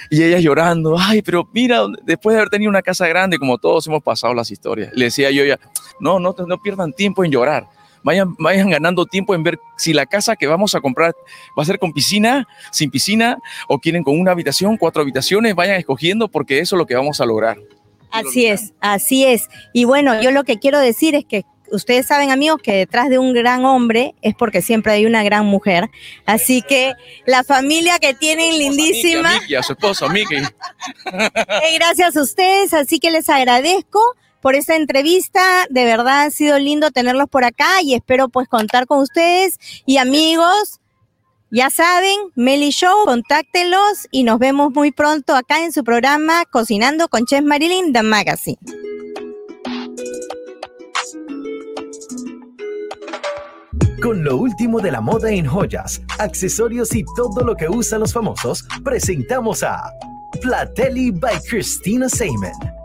[0.08, 3.86] y ella llorando, ay, pero mira, después de haber tenido una casa grande, como todos
[3.88, 5.58] hemos pasado las historias, le decía yo ya,
[5.98, 7.66] no, no, no pierdan tiempo en llorar.
[8.02, 11.14] Vayan, vayan ganando tiempo en ver si la casa que vamos a comprar
[11.58, 13.36] va a ser con piscina, sin piscina,
[13.68, 17.20] o quieren con una habitación, cuatro habitaciones, vayan escogiendo porque eso es lo que vamos
[17.20, 17.58] a lograr.
[18.10, 19.48] Así es, así es.
[19.72, 23.18] Y bueno, yo lo que quiero decir es que ustedes saben, amigos, que detrás de
[23.18, 25.90] un gran hombre es porque siempre hay una gran mujer.
[26.26, 26.94] Así que
[27.26, 30.36] la familia que tienen lindísima, Miki, a su esposo, Miki.
[31.12, 34.00] eh, gracias a ustedes, así que les agradezco
[34.40, 35.66] por esta entrevista.
[35.70, 39.98] De verdad ha sido lindo tenerlos por acá y espero pues contar con ustedes y
[39.98, 40.79] amigos.
[41.52, 47.08] Ya saben, Meli Show, contáctenlos y nos vemos muy pronto acá en su programa Cocinando
[47.08, 48.58] con Chef Marilyn, The Magazine.
[54.00, 58.12] Con lo último de la moda en joyas, accesorios y todo lo que usan los
[58.12, 59.90] famosos, presentamos a
[60.40, 62.79] Platelli by Christina Seyman.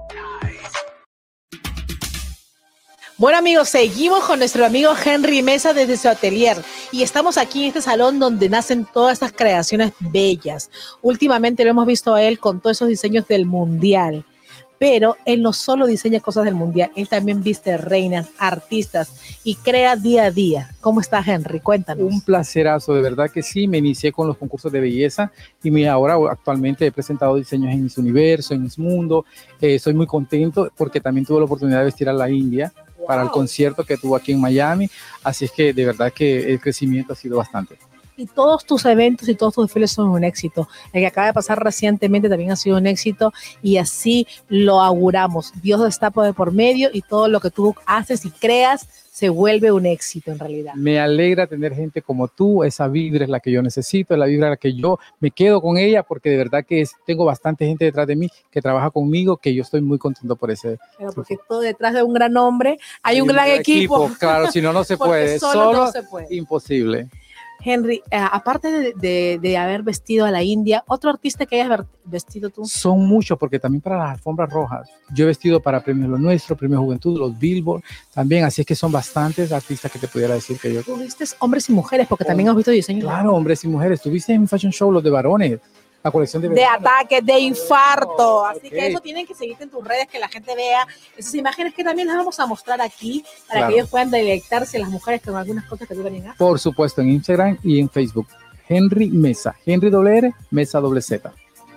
[3.17, 6.58] Bueno amigos, seguimos con nuestro amigo Henry Mesa desde su atelier
[6.91, 10.69] y estamos aquí en este salón donde nacen todas estas creaciones bellas.
[11.01, 14.25] Últimamente lo hemos visto a él con todos esos diseños del mundial,
[14.78, 19.13] pero él no solo diseña cosas del mundial, él también viste reinas, artistas
[19.45, 20.75] y crea día a día.
[20.82, 21.62] ¿Cómo está Henry?
[21.62, 22.04] Cuéntanos.
[22.04, 23.65] Un placerazo, de verdad que sí.
[23.65, 25.32] Me inicié con los concursos de belleza
[25.63, 29.25] y ahora actualmente he presentado diseños en Miss Universo, en Miss Mundo.
[29.62, 32.73] Eh, soy muy contento porque también tuve la oportunidad de vestir a la India
[33.06, 34.89] para el concierto que tuvo aquí en Miami.
[35.24, 37.78] Así es que de verdad que el crecimiento ha sido bastante.
[38.17, 40.67] Y todos tus eventos y todos tus desfiles son un éxito.
[40.93, 45.51] El que acaba de pasar recientemente también ha sido un éxito y así lo auguramos.
[45.62, 49.86] Dios está por medio y todo lo que tú haces y creas se vuelve un
[49.86, 50.73] éxito en realidad.
[50.75, 54.25] Me alegra tener gente como tú, esa vibra es la que yo necesito, es la
[54.25, 57.65] vibra la que yo me quedo con ella, porque de verdad que es- tengo bastante
[57.65, 60.80] gente detrás de mí que trabaja conmigo, que yo estoy muy contento por ese.
[60.97, 64.10] Pero porque todo detrás de un gran hombre hay un gran equipo.
[64.19, 65.39] Claro, si no, no se puede.
[65.39, 66.36] solo Solo, no se puede.
[66.36, 67.08] imposible.
[67.65, 71.82] Henry, eh, aparte de, de- de haber vestido a la India, otro artista que hayas
[72.06, 72.65] vestido tú.
[72.65, 74.88] Son muchos, porque también para las alfombras rojas.
[75.13, 77.82] Yo he vestido para Premios Lo Nuestro, Premios Juventud, los Billboard,
[78.13, 80.84] también, así es que son bastantes artistas que te pudiera decir que yo.
[80.84, 84.01] Tú viste hombres y mujeres, porque también has visto diseños Claro, hombres y mujeres.
[84.01, 85.60] Tuviste en un fashion show los de varones,
[86.06, 86.78] la colección de de verano.
[86.88, 88.46] ataque, de infarto.
[88.46, 88.74] Así ok.
[88.74, 90.88] que eso tienen que seguirte en tus redes, que la gente vea
[91.18, 93.68] esas imágenes que también las vamos a mostrar aquí para Claro.
[93.74, 96.34] que ellos puedan deleitarse las mujeres con algunas cosas que tú venían a.
[96.36, 98.28] Por supuesto, en Instagram y en Facebook.
[98.70, 101.32] Henry Mesa, Henry doble R, Mesa doble Z.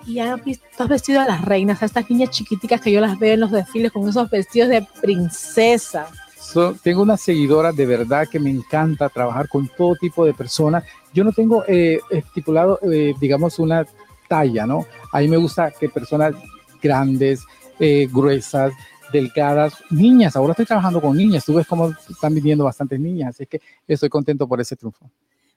[0.07, 3.19] Y has visto, has vestido a las reinas, a estas niñas chiquiticas que yo las
[3.19, 6.07] veo en los desfiles con esos vestidos de princesa.
[6.41, 10.85] So, tengo una seguidora de verdad que me encanta trabajar con todo tipo de personas.
[11.13, 13.87] Yo no tengo eh, estipulado, eh, digamos, una
[14.29, 14.87] talla, ¿no?
[15.13, 16.35] A mí me gusta que personas
[16.83, 17.43] grandes,
[17.81, 18.73] eh, gruesas,
[19.13, 20.37] delgadas, niñas.
[20.37, 21.45] Ahora estoy trabajando con niñas.
[21.45, 23.31] Tú ves cómo están viniendo bastantes niñas.
[23.31, 25.11] Así que estoy contento por ese triunfo.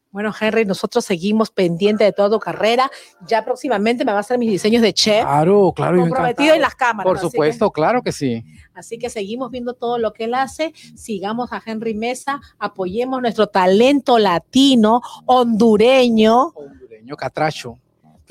[0.10, 2.92] Bueno, Henry, nosotros seguimos pendientes de toda tu carrera.
[3.28, 5.24] Ya próximamente me va a hacer mis diseños de chef.
[5.24, 6.02] Claro, claro.
[6.02, 7.10] comprometido en las cámaras.
[7.10, 8.44] Por que- supuesto, claro que sí.
[8.74, 13.48] Así que seguimos viendo todo lo que él hace, sigamos a Henry Mesa, apoyemos nuestro
[13.48, 16.48] talento latino, hondureño.
[16.56, 17.78] Hondureño, catracho.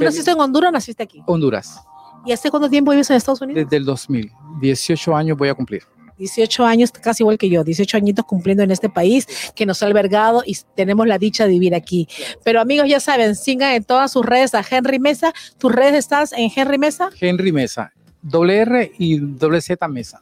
[0.00, 1.22] ¿Tú naciste en Honduras o naciste aquí?
[1.26, 1.80] Honduras,
[2.26, 3.64] ¿Y hace cuánto tiempo vives en Estados Unidos?
[3.64, 4.30] desde el 2000.
[4.60, 5.82] 18 años voy a cumplir.
[6.18, 9.86] 18 años, casi igual que yo, 18 añitos cumpliendo en este país que nos ha
[9.86, 12.06] albergado y tenemos la dicha de vivir aquí.
[12.44, 15.32] Pero amigos, ya saben, sigan en todas sus redes a Henry Mesa.
[15.56, 17.08] ¿Tus redes estás en Henry Mesa?
[17.18, 20.20] Henry Mesa, doble R y doble Z Mesa.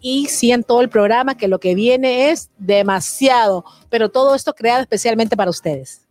[0.00, 4.80] y sigan todo el programa, que lo que viene es demasiado, pero todo esto creado
[4.80, 6.02] especialmente para ustedes.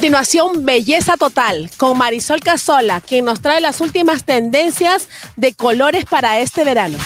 [0.00, 6.40] Continuación, Belleza Total con Marisol Casola, quien nos trae las últimas tendencias de colores para
[6.40, 6.96] este verano.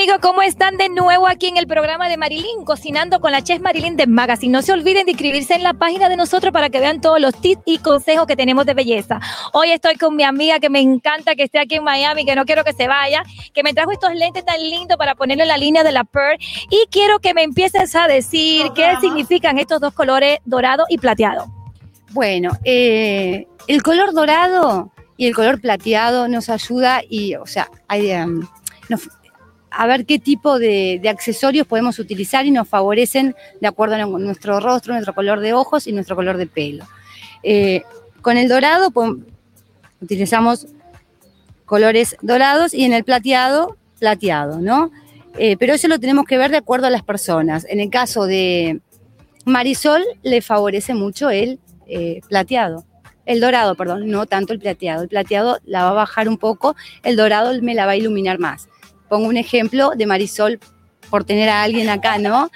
[0.00, 3.60] Amigos, ¿cómo están de nuevo aquí en el programa de Marilyn, cocinando con la chef
[3.60, 4.50] Marilyn de Magazine?
[4.50, 7.38] No se olviden de inscribirse en la página de nosotros para que vean todos los
[7.38, 9.20] tips y consejos que tenemos de belleza.
[9.52, 12.46] Hoy estoy con mi amiga que me encanta que esté aquí en Miami, que no
[12.46, 15.58] quiero que se vaya, que me trajo estos lentes tan lindos para ponerle en la
[15.58, 16.38] línea de la Pearl
[16.70, 21.44] y quiero que me empieces a decir qué significan estos dos colores dorado y plateado.
[22.12, 28.12] Bueno, eh, el color dorado y el color plateado nos ayuda y, o sea, hay,
[28.14, 28.48] um,
[28.88, 29.10] nos-
[29.70, 34.60] a ver qué tipo de, accesorios podemos utilizar y nos favorecen de acuerdo a nuestro
[34.60, 36.86] rostro, nuestro color de ojos y nuestro color de pelo.
[37.42, 37.82] Eh,
[38.20, 39.26] con el dorado pon-
[40.00, 40.66] utilizamos
[41.64, 44.90] colores dorados y en el plateado, plateado, ¿no?
[45.38, 47.64] Eh, pero eso lo tenemos que ver de acuerdo a las personas.
[47.68, 48.80] En el caso de
[49.44, 52.84] Marisol, le favorece mucho el eh, plateado.
[53.26, 55.02] El dorado, perdón, no tanto el plateado.
[55.02, 58.40] El plateado la va a bajar un poco, el dorado me la va a iluminar
[58.40, 58.68] más.
[59.10, 60.58] Pongo un ejemplo de Marisol
[61.10, 62.50] por tener a alguien acá, ¿no?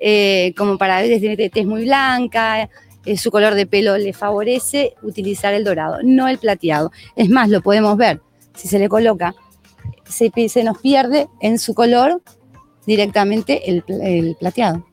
[0.00, 2.68] Eh, como para ver, desde es muy blanca,
[3.06, 6.92] eh, su color de pelo le favorece utilizar el dorado, no el plateado.
[7.16, 8.20] Es más, lo podemos ver.
[8.54, 9.34] Si se le coloca,
[10.04, 10.30] se,
[10.64, 12.20] nos pierde en su color
[12.84, 14.84] directamente el, el plateado.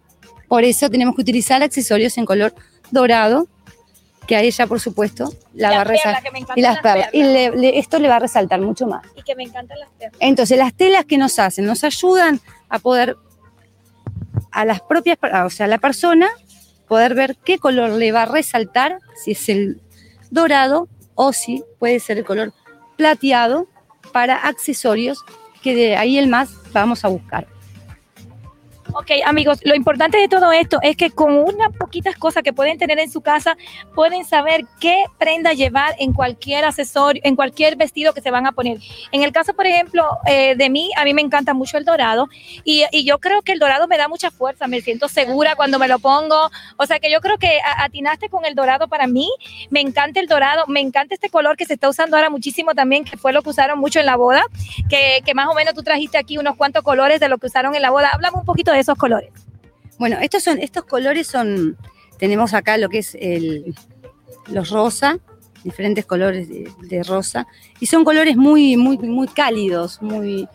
[0.47, 2.53] Por eso tenemos que utilizar accesorios en color
[2.91, 3.47] dorado,
[4.29, 6.23] que a ella, por supuesto, la va a resaltar.
[6.55, 7.09] Y las las perlas.
[7.13, 9.03] Y le- le- esto le va a resaltar mucho más.
[9.15, 10.17] Y que me encantan las perlas.
[10.19, 12.39] Entonces, las telas que nos hacen, nos ayudan
[12.69, 13.17] a poder,
[14.51, 16.29] a las propias, o sea, a la persona,
[16.87, 19.81] poder ver qué color le va a resaltar, si es el
[20.29, 22.53] dorado o si puede ser el color
[22.97, 23.67] plateado
[24.13, 25.23] para accesorios,
[25.63, 27.47] que de ahí el más vamos a buscar.
[28.93, 32.79] Ok, amigos, lo importante de todo esto es que con unas poquitas cosas que pueden
[32.79, 33.55] tener en su casa,
[33.93, 38.51] pueden saber qué prenda llevar en cualquier accesorio, en cualquier vestido que se van a
[38.51, 38.79] poner.
[39.11, 42.27] En el caso, por ejemplo, eh, de mí, a mí me encanta mucho el dorado
[42.63, 45.77] y, y yo creo que el dorado me da mucha fuerza, me siento segura cuando
[45.77, 46.49] me lo pongo.
[46.77, 49.29] O sea que yo creo que atinaste con el dorado para mí.
[49.69, 53.05] Me encanta el dorado, me encanta este color que se está usando ahora muchísimo también,
[53.05, 54.41] que fue lo que usaron mucho en la boda,
[54.89, 57.75] que, que más o menos tú trajiste aquí unos cuantos colores de lo que usaron
[57.75, 58.09] en la boda.
[58.13, 59.31] Háblame un poquito de esos colores.
[59.97, 61.77] Bueno, estos son, estos colores son,
[62.17, 63.75] tenemos acá lo que es el,
[64.47, 65.19] los rosa,
[65.63, 67.47] diferentes colores de, rosa,
[67.79, 70.47] y son colores muy, muy, muy cálidos, muy,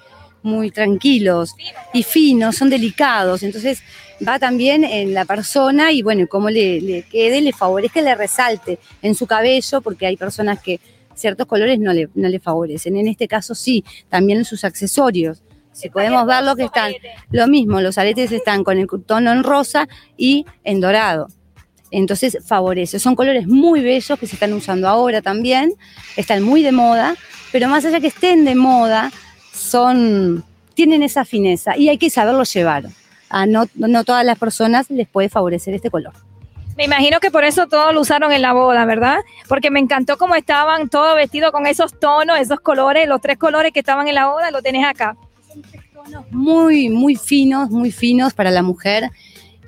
[0.42, 1.54] muy tranquilos
[1.92, 3.82] y finos, son delicados, entonces
[4.26, 8.78] va también en la persona y bueno, cómo le, le quede, le favorezca, le resalte
[9.02, 10.80] en su cabello, porque hay personas que
[11.14, 12.96] ciertos colores no le, no le favorecen.
[12.96, 15.42] En este caso sí, también en sus accesorios.
[15.74, 16.92] Si podemos ver lo que están,
[17.30, 21.26] lo mismo, los aretes están con el tono en rosa y en dorado.
[21.90, 22.98] Entonces favorece.
[22.98, 25.74] Son colores muy bellos que se están usando ahora también,
[26.16, 27.16] están muy de moda,
[27.52, 29.12] pero más allá que estén de moda,
[29.52, 32.84] son, tienen esa fineza y hay que saberlo llevar.
[33.28, 36.12] A no, no todas las personas les puede favorecer este color.
[36.76, 39.18] Me imagino que por eso todos lo usaron en la boda, ¿verdad?
[39.48, 43.72] Porque me encantó cómo estaban todos vestidos con esos tonos, esos colores, los tres colores
[43.72, 45.16] que estaban en la boda, lo tenés acá.
[46.30, 49.10] Muy, muy finos, muy finos para la mujer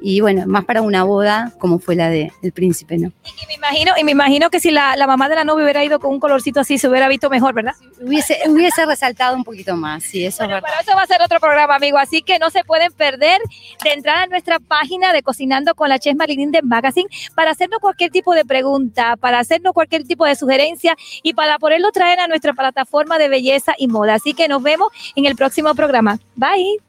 [0.01, 3.13] y bueno, más para una boda como fue la de el príncipe, ¿no?
[3.25, 5.85] Y me imagino, y me imagino que si la, la mamá de la novia hubiera
[5.85, 7.75] ido con un colorcito así, se hubiera visto mejor, ¿verdad?
[8.01, 10.69] Hubiese, hubiese resaltado un poquito más, sí, eso es verdad.
[10.69, 11.99] Pero eso va a ser otro programa, amigo.
[11.99, 13.41] Así que no se pueden perder
[13.83, 17.81] de entrar a nuestra página de Cocinando con la Chef Marilyn de Magazine para hacernos
[17.81, 22.29] cualquier tipo de pregunta, para hacernos cualquier tipo de sugerencia y para poderlo traer a
[22.29, 24.15] nuestra plataforma de belleza y moda.
[24.15, 26.19] Así que nos vemos en el próximo programa.
[26.35, 26.86] Bye.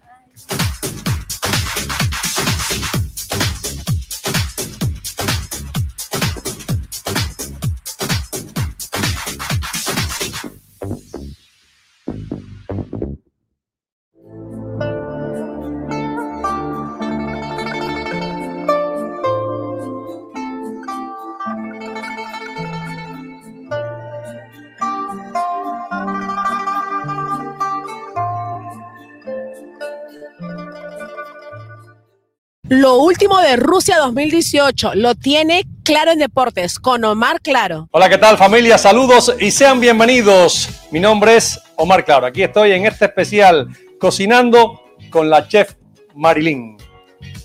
[32.70, 37.88] Lo último de Rusia 2018 lo tiene Claro en Deportes con Omar Claro.
[37.92, 38.78] Hola, ¿qué tal familia?
[38.78, 40.68] Saludos y sean bienvenidos.
[40.92, 42.26] Mi nombre es Omar Claro.
[42.26, 45.76] Aquí estoy en este especial Cocinando con la chef
[46.14, 46.76] Marilyn.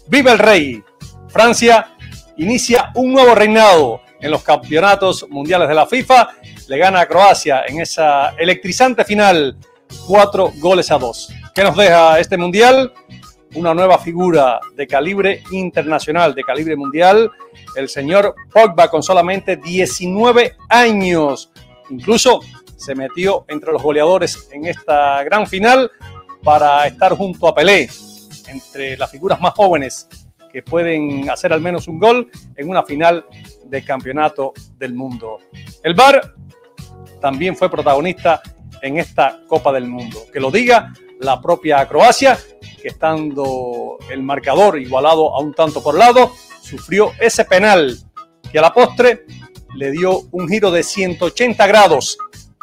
[0.09, 0.83] Viva el rey.
[1.29, 1.95] Francia
[2.37, 6.31] inicia un nuevo reinado en los campeonatos mundiales de la FIFA.
[6.67, 9.57] Le gana a Croacia en esa electrizante final,
[10.05, 11.33] cuatro goles a dos.
[11.55, 12.93] ¿Qué nos deja este mundial?
[13.55, 17.31] Una nueva figura de calibre internacional, de calibre mundial,
[17.77, 21.51] el señor Pogba con solamente 19 años.
[21.91, 22.41] Incluso
[22.77, 25.91] se metió entre los goleadores en esta gran final
[26.43, 27.89] para estar junto a Pelé,
[28.49, 30.09] entre las figuras más jóvenes
[30.53, 33.25] que pueden hacer al menos un gol en una final
[33.65, 35.39] de campeonato del mundo.
[35.83, 36.35] El VAR
[37.21, 38.43] también fue protagonista
[38.83, 40.27] en esta Copa del Mundo.
[40.33, 42.39] Que lo diga la propia Croacia,
[42.89, 47.99] estando el marcador igualado a un tanto por lado, sufrió ese penal
[48.51, 49.25] que a la postre
[49.75, 52.19] le dio un giro de 180 grados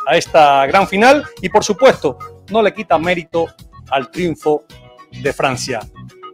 [0.05, 2.17] a esta gran final y por supuesto
[2.49, 3.47] no le quita mérito
[3.89, 4.63] al triunfo
[5.11, 5.79] de Francia.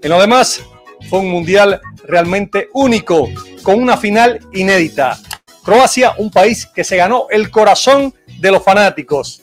[0.02, 0.64] En lo demás,
[1.10, 3.28] fue un mundial realmente único,
[3.64, 5.18] con una final inédita.
[5.64, 9.42] Croacia, un país que se ganó el corazón de los fanáticos.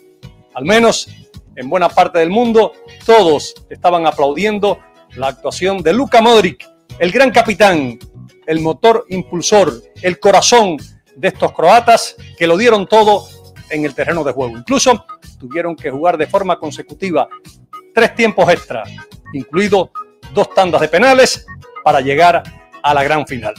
[0.54, 1.08] Al menos
[1.56, 2.72] en buena parte del mundo,
[3.04, 4.78] todos estaban aplaudiendo
[5.16, 7.98] la actuación de Luka Modric, el gran capitán,
[8.46, 10.76] el motor impulsor, el corazón
[11.16, 13.26] de estos croatas que lo dieron todo
[13.70, 14.56] en el terreno de juego.
[14.56, 15.04] Incluso
[15.38, 17.28] tuvieron que jugar de forma consecutiva
[17.94, 18.84] tres tiempos extra,
[19.32, 19.90] incluido
[20.32, 21.46] dos tandas de penales
[21.84, 22.42] para llegar
[22.82, 23.54] a la gran final.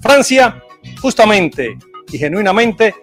[0.00, 0.62] Francia,
[1.00, 1.76] justamente
[2.10, 2.94] y genuinamente,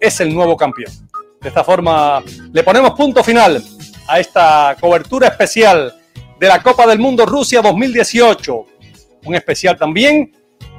[0.00, 0.92] es el nuevo campeón.
[1.40, 2.22] De esta forma,
[2.52, 3.62] le ponemos punto final
[4.06, 5.94] a esta cobertura especial
[6.38, 8.66] de la Copa del Mundo Rusia 2018.
[9.24, 10.32] Un especial también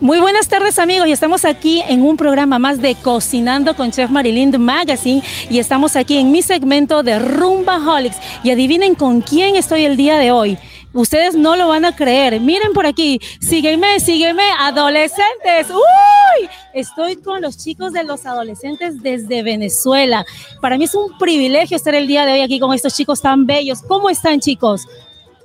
[0.00, 4.10] Muy buenas tardes amigos y estamos aquí en un programa más de Cocinando con Chef
[4.10, 9.54] Marilyn Magazine y estamos aquí en mi segmento de Rumba Holics y adivinen con quién
[9.56, 10.58] estoy el día de hoy.
[10.96, 12.40] Ustedes no lo van a creer.
[12.40, 13.20] Miren por aquí.
[13.40, 15.68] Sígueme, sígueme, adolescentes.
[15.70, 16.48] ¡Uy!
[16.74, 20.24] Estoy con los chicos de los adolescentes desde Venezuela.
[20.60, 23.46] Para mí es un privilegio estar el día de hoy aquí con estos chicos tan
[23.46, 23.82] bellos.
[23.82, 24.86] ¿Cómo están, chicos?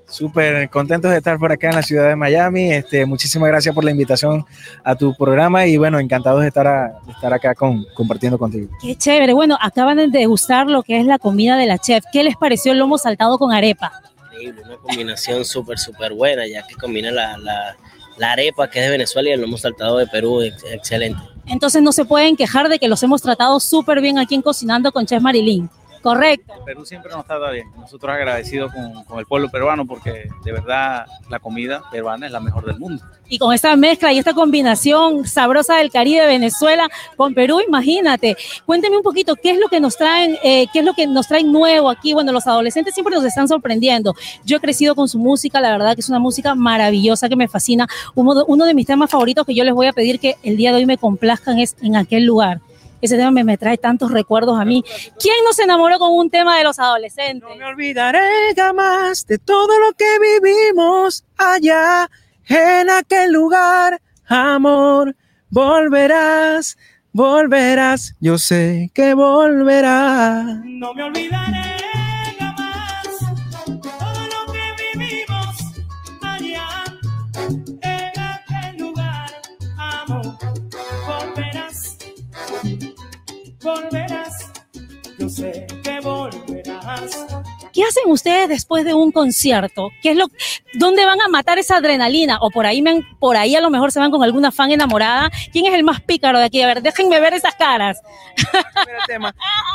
[0.08, 2.72] Súper contentos de estar por acá en la ciudad de Miami.
[2.74, 4.46] Este, muchísimas gracias por la invitación
[4.84, 8.68] a tu programa y bueno, encantados de estar, a- de estar acá con, compartiendo contigo.
[8.82, 9.32] Qué chévere.
[9.34, 12.04] Bueno, acaban de degustar lo que es la comida de la chef.
[12.12, 13.94] ¿Qué les pareció el lomo saltado con arepa?
[14.50, 17.76] Una combinación súper, súper buena, ya que combina la, la,
[18.18, 21.20] la arepa que es de Venezuela y el lomo saltado de Perú, ex- excelente.
[21.48, 24.92] Entonces no se pueden quejar de que los hemos tratado súper bien aquí en Cocinando
[24.92, 25.70] con Chef Marilyn.
[26.02, 26.54] Correcto.
[26.66, 27.68] Perú siempre nos trata bien.
[27.78, 32.40] Nosotros agradecidos con, con el pueblo peruano porque de verdad la comida peruana es la
[32.40, 33.04] mejor del mundo.
[33.30, 38.36] Y con esta mezcla y esta combinación sabrosa del Caribe, Venezuela con Perú, imagínate.
[38.66, 41.28] Cuénteme un poquito qué es lo que nos traen, eh, qué es lo que nos
[41.28, 42.14] traen nuevo aquí.
[42.14, 44.16] Bueno, los adolescentes siempre nos están sorprendiendo.
[44.44, 47.48] Yo he crecido con su música, la verdad que es una música maravillosa que me
[47.48, 47.88] fascina.
[48.16, 50.58] Uno de, uno de mis temas favoritos que yo les voy a pedir que el
[50.58, 52.60] día de hoy me complazcan es en aquel lugar.
[53.02, 54.84] Ese tema me, me trae tantos recuerdos a mí.
[55.20, 57.48] ¿Quién no se enamoró con un tema de los adolescentes?
[57.48, 62.10] No me olvidaré jamás de todo lo que vivimos allá
[62.48, 65.16] en aquel lugar, amor.
[65.50, 66.78] Volverás,
[67.12, 70.46] volverás, yo sé que volverás.
[70.64, 71.91] No me olvidaré
[83.64, 84.52] volverás,
[85.18, 87.26] yo sé que volverás.
[87.74, 89.90] ¿Qué hacen ustedes después de un concierto?
[90.02, 90.26] ¿Qué es lo,
[90.74, 92.38] ¿Dónde van a matar esa adrenalina?
[92.42, 94.72] O por ahí, me han- por ahí a lo mejor se van con alguna fan
[94.72, 95.30] enamorada.
[95.54, 96.62] ¿Quién es el más pícaro de aquí?
[96.62, 98.02] A ver, déjenme ver esas caras.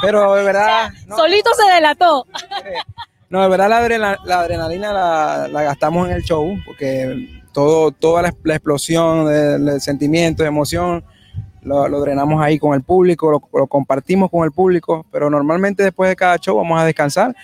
[0.03, 2.26] Pero de verdad, Solito se delató.
[3.30, 7.93] no, de verdad la, adrena- la adrenalina la, la gastamos en el show porque todo,
[7.93, 11.05] toda la, la explosión de, de sentimientos, de emoción,
[11.67, 16.17] lo, drenamos ahí con el público, lo, compartimos con el público, pero normalmente después de
[16.17, 17.35] cada show vamos a descansar.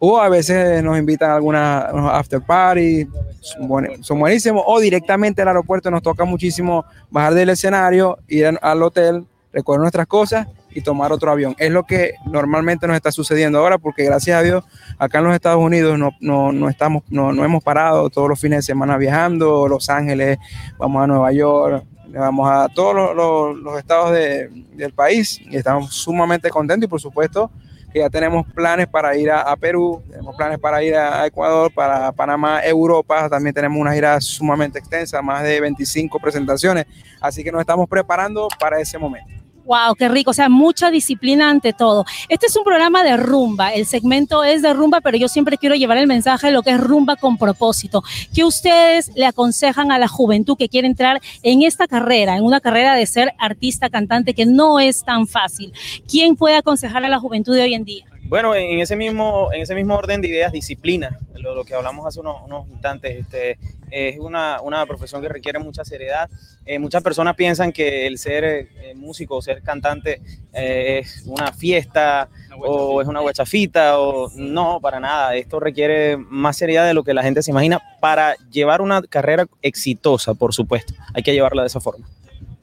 [0.00, 3.06] O a veces nos invitan a alguna unos after party,
[3.40, 3.68] son,
[4.00, 4.62] son buenísimos.
[4.66, 10.06] O directamente al aeropuerto nos toca muchísimo bajar del escenario, ir al hotel, recoger nuestras
[10.06, 11.56] cosas y tomar otro avión.
[11.58, 14.64] Es lo que normalmente nos está sucediendo ahora porque gracias a Dios
[14.98, 18.40] acá en los Estados Unidos no, no, no estamos, no, no hemos parado todos los
[18.40, 20.38] fines de semana viajando, Los Ángeles,
[20.78, 25.92] vamos a Nueva York, vamos a todos los, los- estados de- del país y estamos
[25.94, 27.50] sumamente contentos y por supuesto
[27.92, 32.12] que ya tenemos planes para ir a, Perú, tenemos planes para ir a Ecuador, para
[32.12, 36.84] Panamá, Europa, también tenemos una gira sumamente extensa, más de 25 presentaciones,
[37.20, 39.37] así que nos estamos preparando para ese momento.
[39.68, 42.06] Wow, qué rico, o sea, mucha disciplina ante todo.
[42.30, 45.74] Este es un programa de rumba, el segmento es de rumba, pero yo siempre quiero
[45.74, 48.02] llevar el mensaje de lo que es rumba con propósito.
[48.34, 52.60] ¿Qué ustedes le aconsejan a la juventud que quiere entrar en esta carrera, en una
[52.60, 55.74] carrera de ser artista, cantante, que no es tan fácil?
[56.10, 58.06] ¿Quién puede aconsejar a la juventud de hoy en día?
[58.28, 62.06] Bueno, en ese mismo, en ese mismo orden de ideas, disciplina, lo, lo que hablamos
[62.06, 63.58] hace unos, unos instantes, este,
[63.90, 66.28] es una, una profesión que requiere mucha seriedad.
[66.66, 70.20] Eh, muchas personas piensan que el ser eh, músico o ser cantante
[70.52, 72.28] eh, es una fiesta
[72.60, 75.34] o es una guachafita o no, para nada.
[75.34, 79.46] Esto requiere más seriedad de lo que la gente se imagina para llevar una carrera
[79.62, 80.92] exitosa, por supuesto.
[81.14, 82.06] Hay que llevarla de esa forma.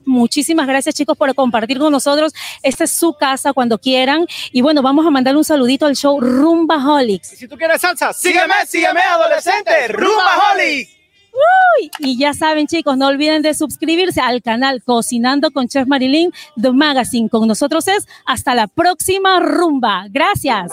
[0.06, 2.34] Muchísimas gracias chicos por compartir con nosotros.
[2.62, 4.26] Esta es su casa cuando quieran.
[4.52, 7.30] Y bueno, vamos a mandar un saludito al show Rumba Holics.
[7.30, 10.96] Si tú quieres salsa, sígueme, sígueme, adolescente, Rumba Holics.
[11.36, 16.32] Uy, y ya saben, chicos, no olviden de suscribirse al canal Cocinando con Chef Marilyn
[16.62, 17.30] The Magazine.
[17.30, 20.06] Con nosotros es hasta la próxima rumba.
[20.10, 20.72] Gracias.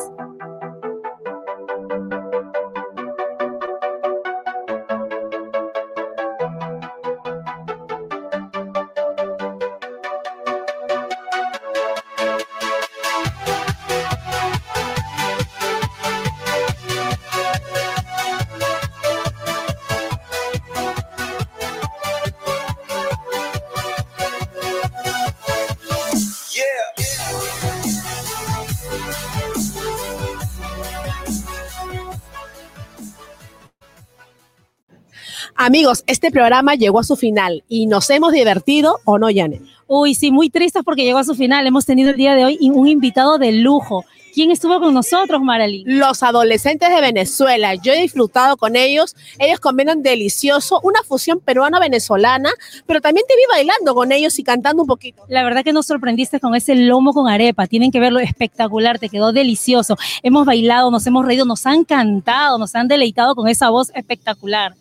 [35.65, 39.63] Amigos, este programa llegó a su final y nos hemos divertido, ¿o no, Janet?
[39.87, 41.65] Uy, sí, muy tristes porque llegó a su final.
[41.69, 44.05] Hemos tenido el día de hoy un invitado de lujo.
[44.35, 45.85] ¿Quién estuvo con nosotros, Maralí?
[45.87, 47.77] Los adolescentes de Venezuela.
[47.77, 49.15] Yo he disfrutado con ellos.
[49.39, 52.51] Ellos combinan delicioso, una fusión peruana-venezolana,
[52.85, 55.23] pero también te vi bailando con ellos y cantando un poquito.
[55.29, 57.69] La verdad que nos sorprendiste con ese lomo con arepa.
[57.69, 59.97] Tienen que verlo espectacular, te quedó delicioso.
[60.25, 64.75] Hemos bailado, nos hemos reído, nos han cantado, nos han deleitado con esa voz espectacular.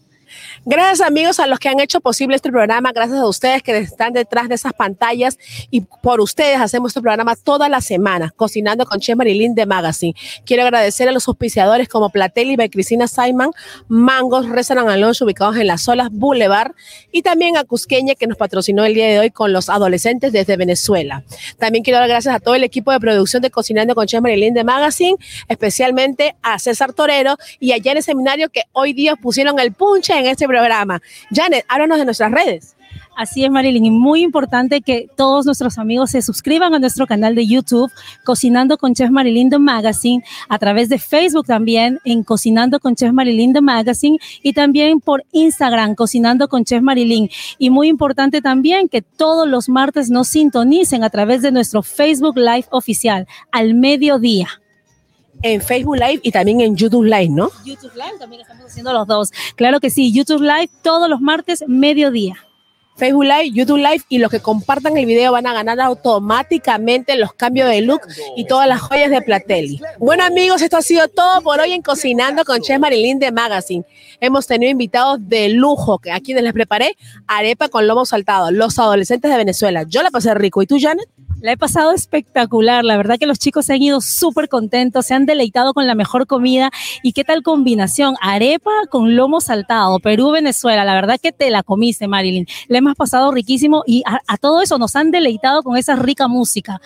[0.65, 4.13] Gracias amigos a los que han hecho posible este programa, gracias a ustedes que están
[4.13, 5.37] detrás de esas pantallas
[5.69, 10.13] y por ustedes hacemos este programa toda la semana, cocinando con Chef Marilyn de Magazine.
[10.45, 13.51] Quiero agradecer a los auspiciadores como Platelli by Cristina Simon,
[13.87, 16.71] Mangos, Restaurant Alonso ubicados en las Solas Boulevard
[17.11, 20.57] y también a Cusqueña que nos patrocinó el día de hoy con los adolescentes desde
[20.57, 21.23] Venezuela.
[21.57, 24.53] También quiero dar gracias a todo el equipo de producción de Cocinando con Chef Marilyn
[24.53, 25.17] de Magazine,
[25.47, 30.27] especialmente a César Torero y a Janet Seminario que hoy día pusieron el punche en
[30.27, 31.01] este programa.
[31.31, 32.75] Janet, háblanos de nuestras redes.
[33.15, 37.35] Así es, Marilyn, y muy importante que todos nuestros amigos se suscriban a nuestro canal
[37.35, 37.91] de YouTube,
[38.23, 43.11] Cocinando con Chef Marilyn The Magazine, a través de Facebook también, en Cocinando con Chef
[43.11, 47.29] Marilyn The Magazine, y también por Instagram, Cocinando con Chef Marilyn.
[47.57, 52.37] Y muy importante también que todos los martes nos sintonicen a través de nuestro Facebook
[52.37, 54.60] Live oficial, al mediodía.
[55.43, 57.49] En Facebook Live y también en YouTube Live, ¿no?
[57.65, 59.31] YouTube Live también estamos haciendo los dos.
[59.55, 62.37] Claro que sí, YouTube Live todos los martes, mediodía.
[62.97, 67.33] Facebook Live, YouTube Live y los que compartan el video van a ganar automáticamente los
[67.33, 68.01] cambios de look
[68.35, 69.81] y todas las joyas de Platelli.
[69.97, 73.83] Bueno amigos, esto ha sido todo por hoy en Cocinando con Chef Marilyn de Magazine.
[74.19, 78.77] Hemos tenido invitados de lujo que a quienes les preparé arepa con lomo saltado, los
[78.77, 79.83] adolescentes de Venezuela.
[79.87, 80.61] Yo la pasé rico.
[80.61, 81.09] ¿Y tú, Janet?
[81.41, 85.15] La he pasado espectacular, la verdad que los chicos se han ido súper contentos, se
[85.15, 86.69] han deleitado con la mejor comida.
[87.01, 92.07] Y qué tal combinación, arepa con lomo saltado, Perú-Venezuela, la verdad que te la comiste
[92.07, 95.95] Marilyn, le hemos pasado riquísimo y a, a todo eso nos han deleitado con esa
[95.95, 96.79] rica música,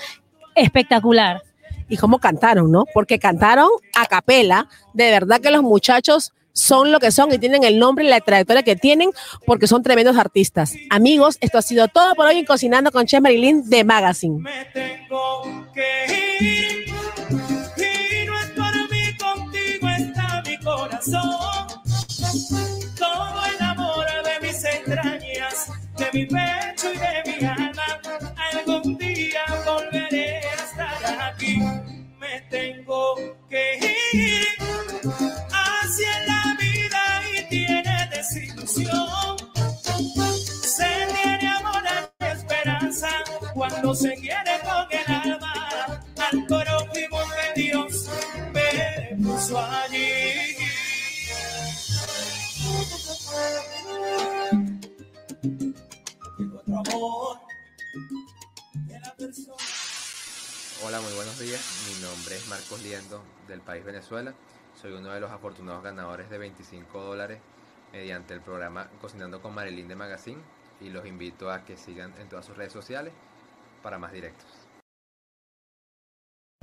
[0.55, 1.43] espectacular.
[1.89, 2.85] Y cómo cantaron, ¿no?
[2.93, 7.63] Porque cantaron a capela, de verdad que los muchachos son lo que son y tienen
[7.65, 9.11] el nombre y la trayectoria que tienen
[9.45, 10.73] porque son tremendos artistas.
[10.89, 14.41] Amigos, esto ha sido todo por hoy en Cocinando con Chef Marilyn de Magazine.
[17.77, 21.21] Y no es por mí, contigo está mi corazón.
[22.97, 28.01] Todo el amor de mis entrañas, de mi pecho y de mi alma.
[28.53, 31.59] Algún día volveré a estar aquí.
[32.17, 33.15] Me tengo
[33.49, 33.74] que ir
[43.85, 47.19] cuando se quiere con el alma al prójimo
[47.53, 48.09] que Dios
[48.51, 48.65] me.
[60.83, 61.61] Hola, muy buenos días.
[61.87, 64.33] Mi nombre es Marcos Liendo del país Venezuela.
[64.81, 67.39] Soy uno de los afortunados ganadores de 25 dólares
[67.93, 70.41] mediante el programa Cocinando con Marilyn de Magazine
[70.81, 73.13] y los invito a que sigan en todas sus redes sociales
[73.85, 74.47] para más directos.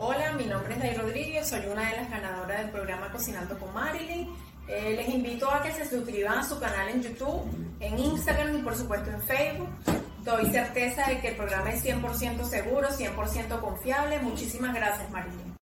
[0.00, 3.72] Hola, mi nombre es Day Rodríguez, soy una de las ganadoras del programa Cocinando con
[3.72, 4.28] Marilyn.
[4.66, 7.44] Eh, les invito a que se suscriban a su canal en YouTube,
[7.78, 9.68] en Instagram y por supuesto en Facebook.
[10.24, 14.18] Doy certeza de que el programa es 100% seguro, 100% confiable.
[14.18, 15.56] Muchísimas gracias, Marilyn.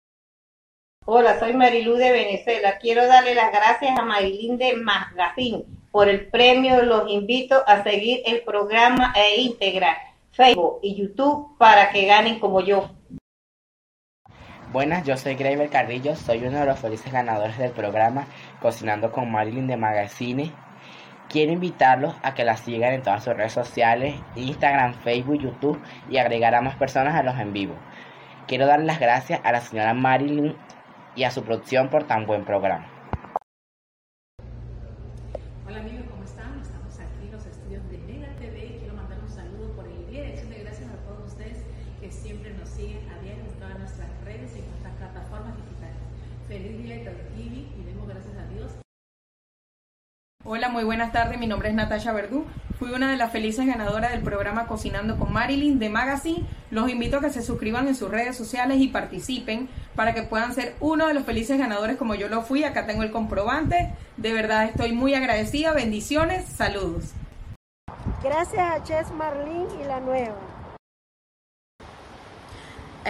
[1.06, 2.78] Hola, soy Marilú de Venezuela.
[2.78, 6.82] Quiero darle las gracias a Marilyn de Magazine por el premio.
[6.82, 10.07] Los invito a seguir el programa e integrar
[10.38, 12.90] Facebook y YouTube para que ganen como yo.
[14.72, 18.26] Buenas, yo soy Graver Carrillo, soy uno de los felices ganadores del programa
[18.62, 20.52] Cocinando con Marilyn de Magazine.
[21.28, 26.18] Quiero invitarlos a que la sigan en todas sus redes sociales, Instagram, Facebook, YouTube y
[26.18, 27.74] agregar a más personas a los en vivo.
[28.46, 30.54] Quiero dar las gracias a la señora Marilyn
[31.16, 32.86] y a su producción por tan buen programa.
[35.66, 36.06] Hola amigos,
[42.08, 45.98] que siempre nos siguen a diario en todas nuestras redes y en nuestras plataformas digitales.
[46.48, 48.72] Feliz día de Thanksgiving y demos gracias a Dios.
[50.44, 51.38] Hola, muy buenas tardes.
[51.38, 52.46] Mi nombre es Natasha Verdú.
[52.78, 56.46] Fui una de las felices ganadoras del programa Cocinando con Marilyn de Magazine.
[56.70, 60.54] Los invito a que se suscriban en sus redes sociales y participen para que puedan
[60.54, 62.64] ser uno de los felices ganadores como yo lo fui.
[62.64, 63.92] Acá tengo el comprobante.
[64.16, 65.72] De verdad estoy muy agradecida.
[65.74, 66.46] Bendiciones.
[66.46, 67.12] Saludos.
[68.22, 70.47] Gracias a Chess Marlene y la nueva.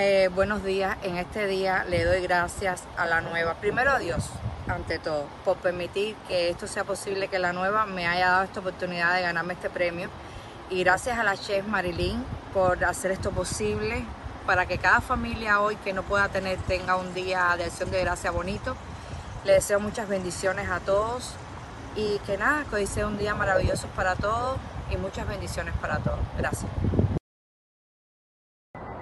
[0.00, 0.96] Eh, buenos días.
[1.02, 3.54] En este día le doy gracias a la nueva.
[3.54, 4.30] Primero a Dios,
[4.68, 8.60] ante todo, por permitir que esto sea posible, que la nueva me haya dado esta
[8.60, 10.08] oportunidad de ganarme este premio.
[10.70, 12.24] Y gracias a la chef Marilyn
[12.54, 14.04] por hacer esto posible
[14.46, 18.00] para que cada familia hoy que no pueda tener tenga un día de acción de
[18.00, 18.76] gracia bonito.
[19.44, 21.32] Le deseo muchas bendiciones a todos
[21.96, 24.58] y que nada, que hoy sea un día maravilloso para todos
[24.92, 26.20] y muchas bendiciones para todos.
[26.36, 26.70] Gracias.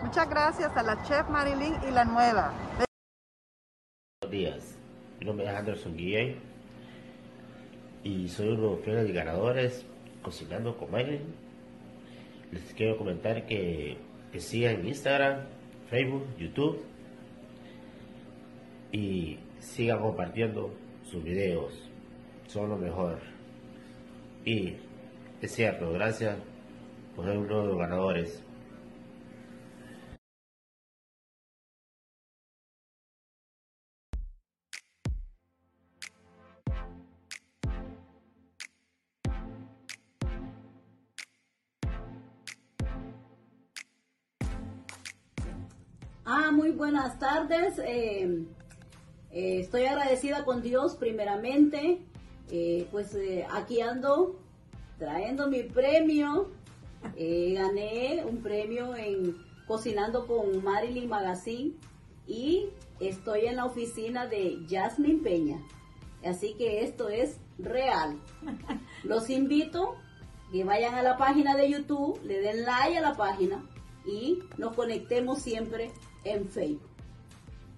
[0.06, 2.54] Muchas gracias a la chef Marilyn y la nueva.
[4.22, 4.78] Buenos días,
[5.18, 6.36] mi nombre es Anderson Guillén
[8.04, 9.84] y soy uno de los ganadores
[10.22, 11.34] cocinando con Marilyn.
[12.52, 13.98] Les quiero comentar que,
[14.30, 15.40] que sigan Instagram,
[15.90, 16.84] Facebook, YouTube
[18.92, 21.72] y sigan compartiendo sus videos,
[22.46, 23.18] son lo mejor.
[24.44, 24.76] Y
[25.42, 26.38] es cierto, gracias
[27.16, 28.45] por ser uno de los ganadores.
[46.96, 47.78] Buenas tardes.
[47.84, 48.46] Eh,
[49.30, 52.00] eh, estoy agradecida con Dios primeramente.
[52.50, 53.14] Eh, pues
[53.52, 54.40] aquí ando
[54.98, 56.48] trayendo mi premio.
[57.02, 59.36] Gané un premio en
[59.66, 61.74] Cocinando con Marilyn Magazine
[62.26, 65.58] y estoy en la oficina de Jasmine Peña.
[66.24, 68.18] Así que esto es real.
[69.04, 69.96] Los invito
[70.50, 73.62] que vayan a la página de YouTube, le den like a la página
[74.06, 75.90] y nos conectemos siempre
[76.24, 76.85] en Facebook.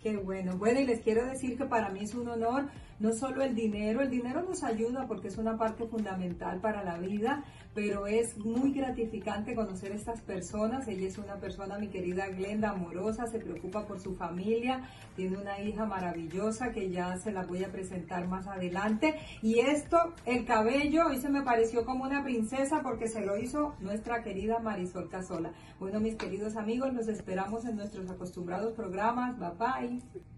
[0.03, 0.57] Qué bueno.
[0.57, 2.69] Bueno, y les quiero decir que para mí es un honor,
[3.01, 6.99] no solo el dinero, el dinero nos ayuda porque es una parte fundamental para la
[6.99, 7.43] vida,
[7.79, 10.89] pero es muy gratificante conocer estas personas.
[10.89, 14.83] Ella es una persona, mi querida Glenda, amorosa, se preocupa por su familia,
[15.15, 19.15] tiene una hija maravillosa que ya se la voy a presentar más adelante.
[19.43, 23.77] Y esto, el cabello, hoy se me pareció como una princesa porque se lo hizo
[23.79, 25.53] nuestra querida Marisol Casola.
[25.79, 29.39] Bueno, mis queridos amigos, los esperamos en nuestros acostumbrados programas.
[29.39, 30.29] Bye bye.